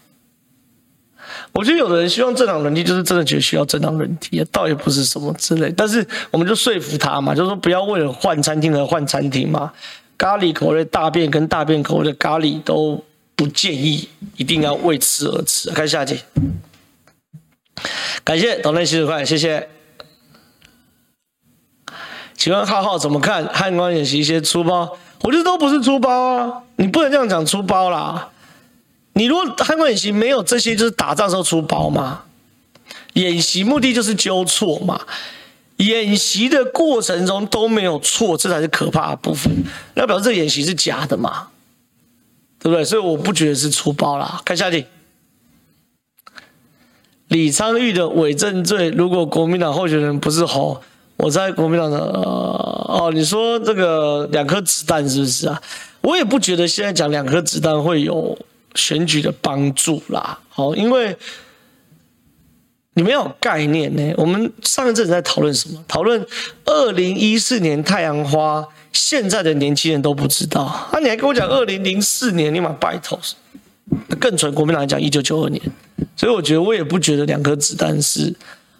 [1.53, 5.71] 我觉得有的人希望正常轮替，就是真的觉得需要政党轮替，倒也不是什么之类。
[5.71, 9.71] 但是我们就说服他嘛，就是说不要为了换餐厅而换餐厅嘛。
[10.17, 13.01] 咖喱口味的大便跟大便口味的咖喱都
[13.33, 15.71] 不建议，一定要为吃而吃。
[15.71, 16.19] 看下集。
[18.23, 19.69] 感谢抖内七十块，谢谢。
[22.35, 24.97] 请问浩浩怎么看汉光演习一些出包？
[25.21, 28.29] 我觉得都不是出包啊，你不能这样讲出包啦。
[29.13, 32.23] 你如果汉光演习没有这些，就是打仗时候出包嘛。
[33.13, 34.99] 演习目的就是纠错嘛，
[35.77, 39.63] 演习的过程中都没有错，这才是可怕的部分。
[39.93, 41.47] 那表示这演习是假的嘛？
[42.59, 42.83] 对不对？
[42.83, 44.41] 所以我不觉得是出包啦。
[44.43, 44.85] 看下题。
[47.29, 50.79] 李昌钰的伪证罪，如果国民党候选人不是侯，
[51.17, 55.61] 我猜国民党的哦，你说这个两颗子弹是不是啊？
[56.01, 58.37] 我也不觉得现在讲两颗子弹会有
[58.75, 60.37] 选举的帮助啦。
[60.49, 61.17] 好，因为
[62.93, 64.13] 你没有概念呢。
[64.17, 65.83] 我们上一阵在讨论什么？
[65.87, 66.23] 讨论
[66.65, 68.63] 二零一四年太阳花，
[68.93, 70.61] 现在的年轻人都不知道。
[70.61, 73.19] 啊，你还跟我讲二零零四年，你妈拜托，
[74.19, 75.61] 更纯国民党讲一九九二年。
[76.15, 78.33] 所以我觉得我也不觉得两颗子弹是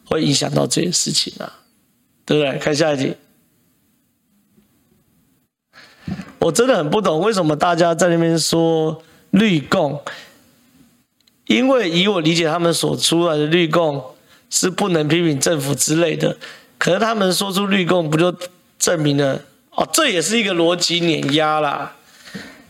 [0.05, 1.51] 会影响到这件事情啊，
[2.25, 2.57] 对不对？
[2.59, 3.15] 看下一题，
[6.39, 9.01] 我真的很不懂为什么大家在那边说
[9.31, 10.01] 绿共，
[11.47, 14.03] 因为以我理解，他们所出来的绿共
[14.49, 16.37] 是不能批评政府之类的，
[16.77, 18.33] 可是他们说出绿共，不就
[18.77, 19.41] 证明了
[19.71, 21.95] 哦，这也是一个逻辑碾压啦。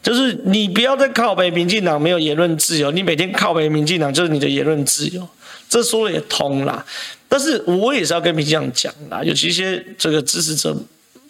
[0.05, 5.27] 就是你不要再靠北民进党没有言论自由，你每天靠北民进党就是你的言论自由，
[5.67, 6.85] 这说了也通啦。
[7.27, 10.77] 但是我也是要跟民进党讲啦，尤其一些这个支持者，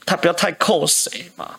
[0.06, 1.52] 他不要太扣谁嘛，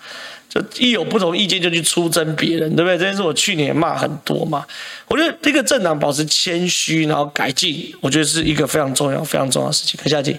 [0.50, 2.98] 就一有不同意见就去出征别人，对不对？
[2.98, 4.66] 这件事我去年骂很多嘛。
[5.08, 9.98] 我觉得这个政党保持谦虚，然后改进，我觉得是一个非常重要、非常重要的事情。
[9.98, 10.38] 看下集，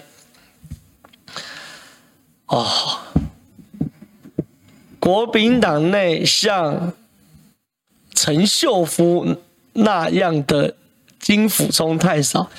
[2.46, 3.00] 哦。
[4.98, 6.92] 国民党内像
[8.14, 9.36] 陈秀夫
[9.72, 10.74] 那样的
[11.20, 12.50] 金溥聪太少，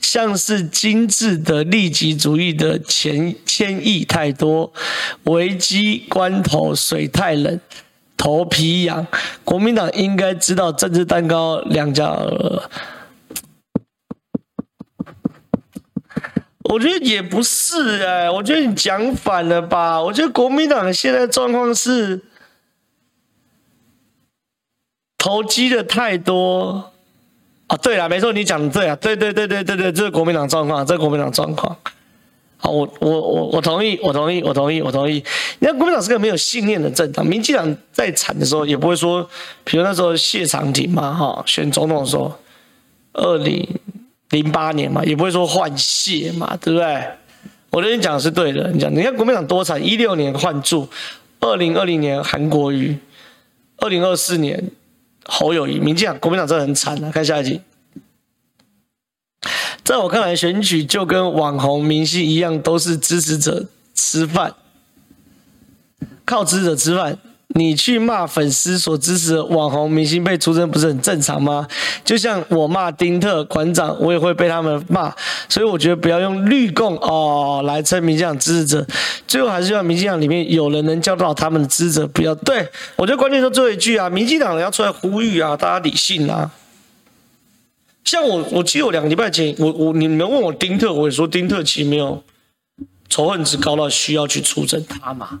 [0.00, 4.72] 像是精致的利己主义的钱千亿太多，
[5.24, 7.60] 危机关头水太冷，
[8.16, 9.06] 头皮痒。
[9.44, 12.16] 国民党应该知道政治蛋糕两家。
[16.68, 20.00] 我觉得也不是哎、我觉得你讲反了吧？
[20.00, 22.20] 我觉得国民党现在状况是
[25.16, 26.92] 投机的太多
[27.68, 27.76] 啊！
[27.78, 31.74] 对了，没错，你讲的对啊，对对对对对对，这是国民党状况，这是国民党状况。
[32.58, 35.24] 好，我我我我同意，我同意，我同意，我同意。
[35.60, 39.28] 你看，国民党是个没有信念的政党，民进党在惨的时候也不会说，
[39.64, 42.38] 比如那时候谢长廷嘛，哈，选总统的时候，
[43.14, 43.66] 二零。
[44.30, 47.02] 零八年嘛，也不会说换谢嘛，对不对？
[47.70, 48.70] 我跟你讲的是对的。
[48.70, 50.88] 你讲，你看国民党多惨，一六年换柱，
[51.40, 52.98] 二零二零年韩国瑜，
[53.78, 54.70] 二零二四年
[55.24, 57.10] 侯友谊，民进党国民党真的很惨啊！
[57.10, 57.60] 看下一集，
[59.84, 64.54] 在我看来，选举就跟网红明星一样，都是支持者吃饭，
[66.24, 67.18] 靠支持者吃饭。
[67.54, 71.66] 你去骂粉丝所支持的网红明星被出征，不是很正常吗？
[72.04, 75.12] 就像我骂丁特馆长，我也会被他们骂，
[75.48, 78.86] 所以我觉得不要用绿共哦来称民进党支持者，
[79.26, 86.50] 最后还是希望民进党里面有人能教导他们的支持者，不要对，我觉得关键说最后一句啊，民进党人要出来呼吁啊，大家理性啊。
[88.04, 92.22] 像我，我记得我两个礼拜前，我我你们问我丁特，我也说丁特其实没有
[93.08, 95.40] 仇恨值高到需要去出征他嘛。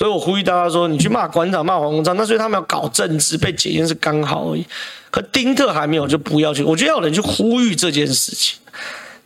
[0.00, 4.64] 所以我呼吁大家说，你去骂馆长、骂黄鸿昌，那所以他们要搞政治被检验是刚好而已。
[5.10, 6.62] 可丁特还没有，就不要去。
[6.62, 8.58] 我觉得要有人去呼吁这件事情。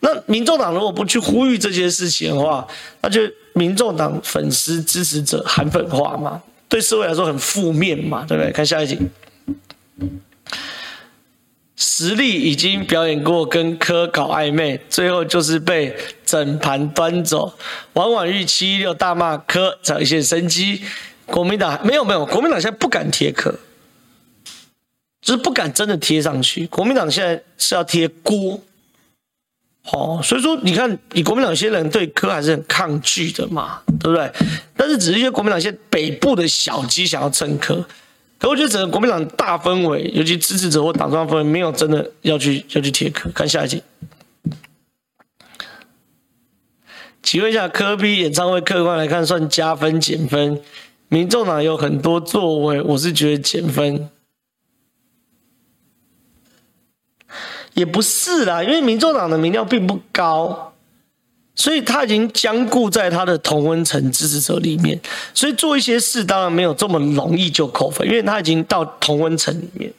[0.00, 2.66] 那民众党如果不去呼吁这件事情的话，
[3.02, 3.20] 那就
[3.52, 8.50] 民众党粉丝支持者韩粉化嘛，对社会来说很负面嘛，对不对？
[8.50, 8.98] 看下一集。
[11.76, 17.52] 实力已经表演过跟柯搞暧昧，最后就是被整盘端走。
[17.94, 20.82] 王婉諭七一六大骂柯，找一些生机。
[21.26, 23.52] 国民党没有没有，国民党现在不敢贴柯，
[25.20, 26.66] 就是不敢真的贴上去。
[26.68, 28.60] 国民党现在是要贴锅，
[29.90, 34.30] 哦，所以说你看，你国民党有些人对柯还是很抗拒的嘛，对不对？
[34.76, 37.84] 但是只是因为国民党现在北部的小鸡想要蹭柯。
[38.38, 43.30] 可我觉得整个国民党大氛围，尤其支持者或党中央氛围，没有真的要去要去贴柯。
[43.30, 43.82] 看下一集，
[47.22, 50.60] 请问一下，柯 P 演唱会客观来看算加分减分？
[51.08, 54.10] 民众党有很多作为，我是觉得减分，
[57.74, 60.73] 也不是啦，因为民众党的民调并不高。
[61.56, 65.00] 所以他已经僵固在他的同温层支持者里面，
[65.32, 69.92] 所以做一些事当然没有这么容易就扣分，因为他已经到同温层里面。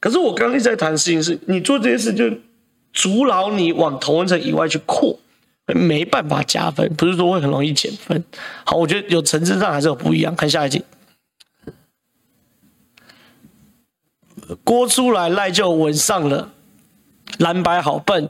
[0.00, 2.28] 可是我刚刚一直在谈的事情是，你做这些事就
[2.92, 5.18] 阻挠你往同温层以外去扩，
[5.66, 8.24] 没办法加分，不是说会很容易减分。
[8.64, 10.34] 好，我觉得有层次上还是有不一样。
[10.34, 10.82] 看下一集，
[14.64, 16.50] 郭出来赖就稳上了，
[17.38, 18.28] 蓝白好笨。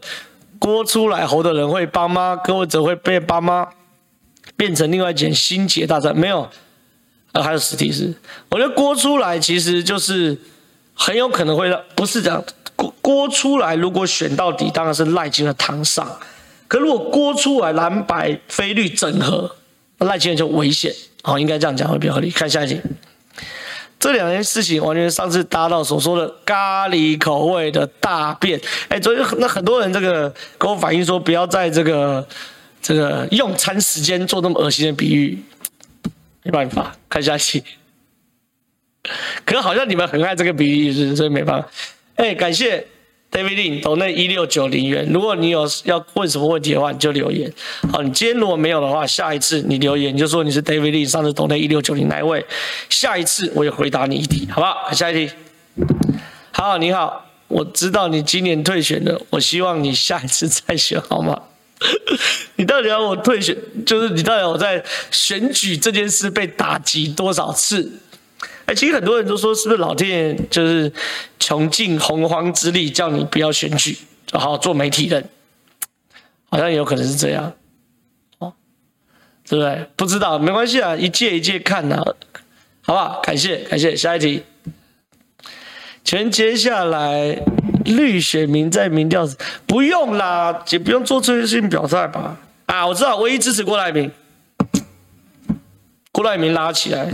[0.67, 2.35] 郭出来侯的人会帮吗？
[2.35, 3.69] 柯文哲会被帮吗？
[4.57, 6.49] 变成另外一件心结大战没有？
[7.31, 8.13] 呃，还有实体是，
[8.51, 10.37] 我觉得锅出来其实就是
[10.93, 12.43] 很有可能会让，不是这样。
[12.75, 16.19] 郭郭出来如果选到底，当然是赖清德堂上。
[16.67, 19.55] 可如果锅出来蓝白非绿整合，
[19.99, 20.93] 那赖清德就危险。
[21.23, 22.29] 好，应该这样讲会比较合理。
[22.29, 22.81] 看下一集。
[23.99, 32.27] 这两件事情完全上次搭到所说的咖喱口味的大便，哎，昨天那很多人这个跟我反映说，不要在这个
[32.81, 35.39] 这个用餐时间做那么恶心的比喻，
[36.43, 37.63] 没办法，看下去。
[39.45, 41.69] 可好像你们很爱这个比喻，是所以没办法。
[42.17, 42.87] 哎，感谢
[43.31, 45.07] David Lin 抖内一六九零元。
[45.13, 47.53] 如果你有要问什么问题的话，你就留言。
[47.93, 52.45] 好，你今天如果没有的话，下一次你留言你就说你是 David Lin 上次抖内一六九零哪一位？
[52.89, 54.91] 下一次我也回答你一题，好不好？
[54.93, 55.33] 下一题。
[56.53, 61.43] 好，你好，我知道你今年退选了，我希望你下一次再选，好吗？
[62.57, 63.55] 你到底要我退选？
[63.85, 68.01] 就是你到底我在选举这件事被打击多少次？
[68.67, 70.93] 哎，其实很多人都说，是不是老天爷就是
[71.39, 73.97] 穷尽洪荒之力，叫你不要选举，
[74.33, 75.29] 好好做媒体人？
[76.49, 77.53] 好像也有可能是这样，
[78.39, 78.53] 哦，
[79.49, 79.87] 对不对？
[79.97, 82.03] 不知道，没关系啊，一届一届看啊，
[82.83, 83.21] 好不好？
[83.23, 84.43] 感谢感谢，下一题。
[86.05, 87.43] 全接下来。
[87.87, 89.25] 绿选民在民调
[89.65, 92.37] 不用啦，也不用做这些性表态吧？
[92.67, 94.11] 啊，我知道，唯一支持郭台铭，
[96.11, 97.09] 郭台铭拉起来，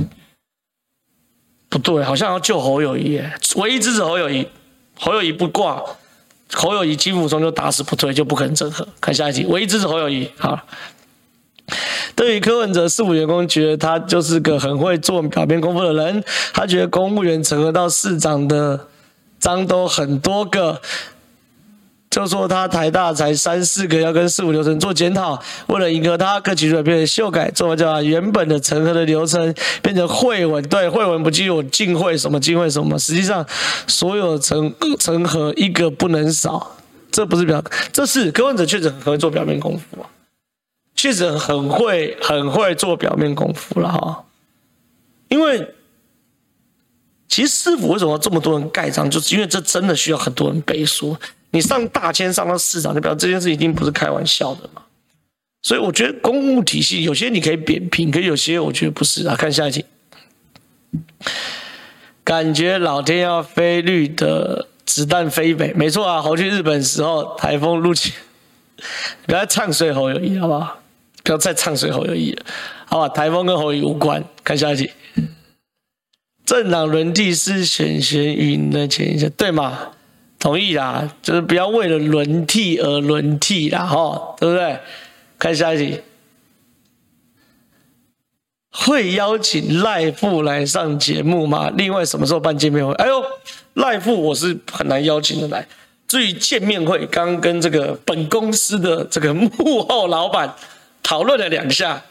[1.72, 3.18] 不对，好像要救侯友谊，
[3.56, 4.46] 唯一支持侯友谊，
[4.94, 5.82] 侯友谊不挂，
[6.52, 8.86] 侯友谊金溥聪就打死不退，就不可能整合。
[9.00, 10.30] 看下一题，唯一支持侯友谊。
[10.36, 10.60] 好，
[12.14, 18.88] 对于柯文哲，市府员工觉得他就是个很会做表面功夫的人，他觉得公务员整合到市长的。
[19.40, 20.80] 章都很多个，
[22.12, 25.42] 就说他台大才三四个，要跟市府流程做检讨。
[25.68, 32.98] 为了迎合他，各级主任变修改，做叫原本的成核的流程变成会文，对会文不记录进会什么进会什么。
[32.98, 33.46] 实际上，
[33.86, 36.76] 所有成成核一个不能少。
[37.10, 40.04] 这不是表，这是柯文哲确实很会做表面功夫，
[40.94, 44.24] 确实很会很会做表面功夫了哈，
[45.28, 45.74] 因为。
[47.26, 51.16] 其实市府为什么这么多人盖章，就是因为这真的需要很多人背书。
[51.52, 54.82] 你上大千上到市长，就表示这件事一定不是开玩笑的嘛。
[55.62, 59.36] 所以我觉得公务体系有些你可以扁平，可有些我觉得不是啊。
[59.36, 59.84] 看下一题，
[62.24, 66.20] 感觉老天要飞绿的子弹飞北，没错啊。
[66.20, 68.12] 猴去日本时候台风入侵，
[69.26, 70.78] 不要唱衰侯友宜好不好？
[71.22, 72.44] 不要再唱衰侯友宜了，
[72.86, 73.08] 好吧？
[73.08, 74.24] 台风跟侯友宜无关。
[74.42, 74.90] 看下一题。
[76.44, 79.90] 政党轮替是选贤与能的前提，对吗？
[80.42, 84.76] 同意啦，就是不要为了轮替而轮替啦，哈，对不对？
[85.38, 86.00] 看下一题，
[88.72, 91.70] 会邀请赖副来上节目吗？
[91.76, 92.92] 另外，什么时候办见面会？
[92.94, 93.22] 哎呦，
[93.74, 95.64] 赖副我是很难邀请的来。
[96.08, 100.52] 至于见面会，刚跟这个本公司的这个幕后老板
[101.04, 102.02] 讨论了两下。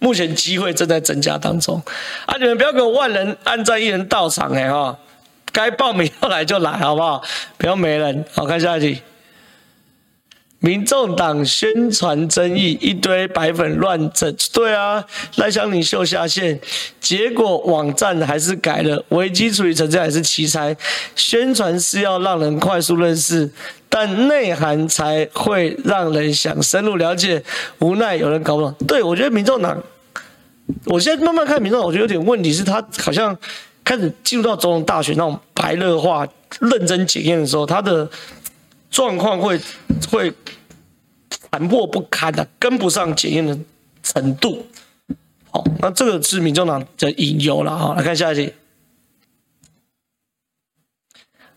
[0.00, 1.80] 目前机会正在增加当中，
[2.26, 2.34] 啊！
[2.38, 4.98] 你们不要给我万人按在，一人到场哎哈！
[5.52, 7.22] 该报名要来就来，好不好？
[7.58, 8.24] 不要没人。
[8.32, 9.00] 好，看下一题。
[10.62, 15.02] 民众党宣传争议，一堆白粉乱整，对啊，
[15.36, 16.60] 赖香伶秀下线，
[17.00, 20.76] 结果网站还是改了，危机处理成这还是奇才。
[21.16, 23.50] 宣传是要让人快速认识。
[23.92, 27.42] 但内涵才会让人想深入了解，
[27.80, 28.72] 无奈有人搞不懂。
[28.86, 29.82] 对，我觉得民众党，
[30.84, 33.36] 我现在慢慢看民众党，我觉得有点问题，是他好像
[33.84, 36.26] 开始进入到总统大选那种白热化、
[36.60, 38.08] 认真检验的时候，他的
[38.90, 39.60] 状况会
[40.10, 40.32] 会
[41.28, 43.58] 残破不堪的，跟不上检验的
[44.02, 44.66] 程度。
[45.50, 47.94] 好，那这个是民众党的隐忧了哈。
[47.96, 48.52] 来看下一题。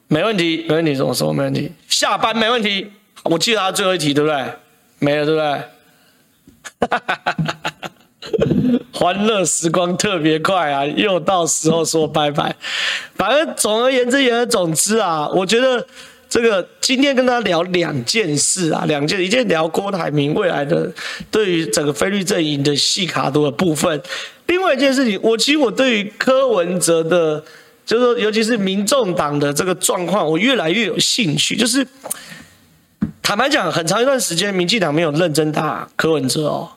[0.07, 1.71] 没问题，没问题，怎么说没问题？
[1.87, 2.91] 下班没问题。
[3.23, 4.53] 我记得他最后一题，对不对？
[4.99, 6.87] 没了，对不对？
[6.87, 7.72] 哈哈哈哈哈！
[8.93, 12.55] 欢乐时光特别快啊，又到时候说拜拜。
[13.15, 15.85] 反正总而言之，言而总之啊，我觉得
[16.29, 20.91] 这个今天跟他聊两件事啊，两件，一件聊郭台铭未来的
[21.31, 24.01] 对于整个菲律阵营的细卡度的部分，
[24.47, 27.43] 另外一件事情，我其实我对于柯文哲的。
[27.85, 31.53] 就是说，尤其是民众党的这个状况，我越来越有兴趣。
[31.53, 31.85] 就是
[33.21, 36.71] 坦白讲，很长一段时间，民进党没有认真打柯文哲哦。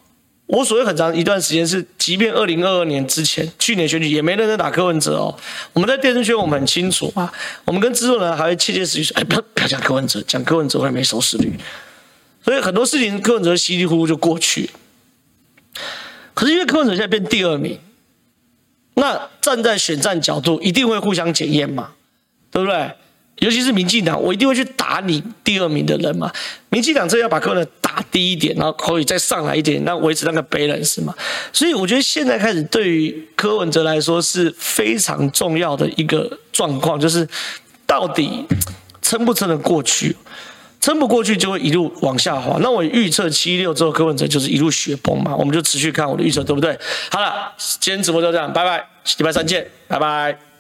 [0.47, 5.37] 我所谓很长一段时间是，即便二零二二年之前，去年选举也没认真打柯文哲哦。
[5.73, 7.33] 我们在电视圈我们很清楚啊，
[7.65, 11.53] 我们跟制作人还会窃窃私语说：“哎，不要不要讲柯文哲，讲柯文哲会没收视率。”
[12.45, 14.71] 所以很多事情柯文哲稀里糊涂就过去。
[16.33, 17.79] 可是因为柯文哲现在变第二名。
[18.99, 21.91] 那站在选战角度，一定会互相检验嘛，
[22.51, 22.91] 对不对？
[23.41, 26.33] 尤其是民进党，我一定会去打你第二名的人嘛。
[26.71, 27.71] 民进党这要把柯文哲
[28.11, 31.15] 低一点，然后可以再上来一点，那维持那个 balance 嘛。
[31.53, 37.27] 所以我觉得现在开始，对于柯文哲来说是非常重要的一个状况，就是
[37.87, 38.45] 到底
[39.03, 40.17] 撑不撑得过去。
[40.79, 42.59] 撑不过去就会一路往下滑。
[42.61, 46.79] 那我预测七六之后柯文哲就是一路雪崩嘛，我们就持续看我的预测，对不对？
[47.11, 48.87] 好了，今天直播就这样，拜拜，
[49.19, 50.56] 礼拜三见，拜拜。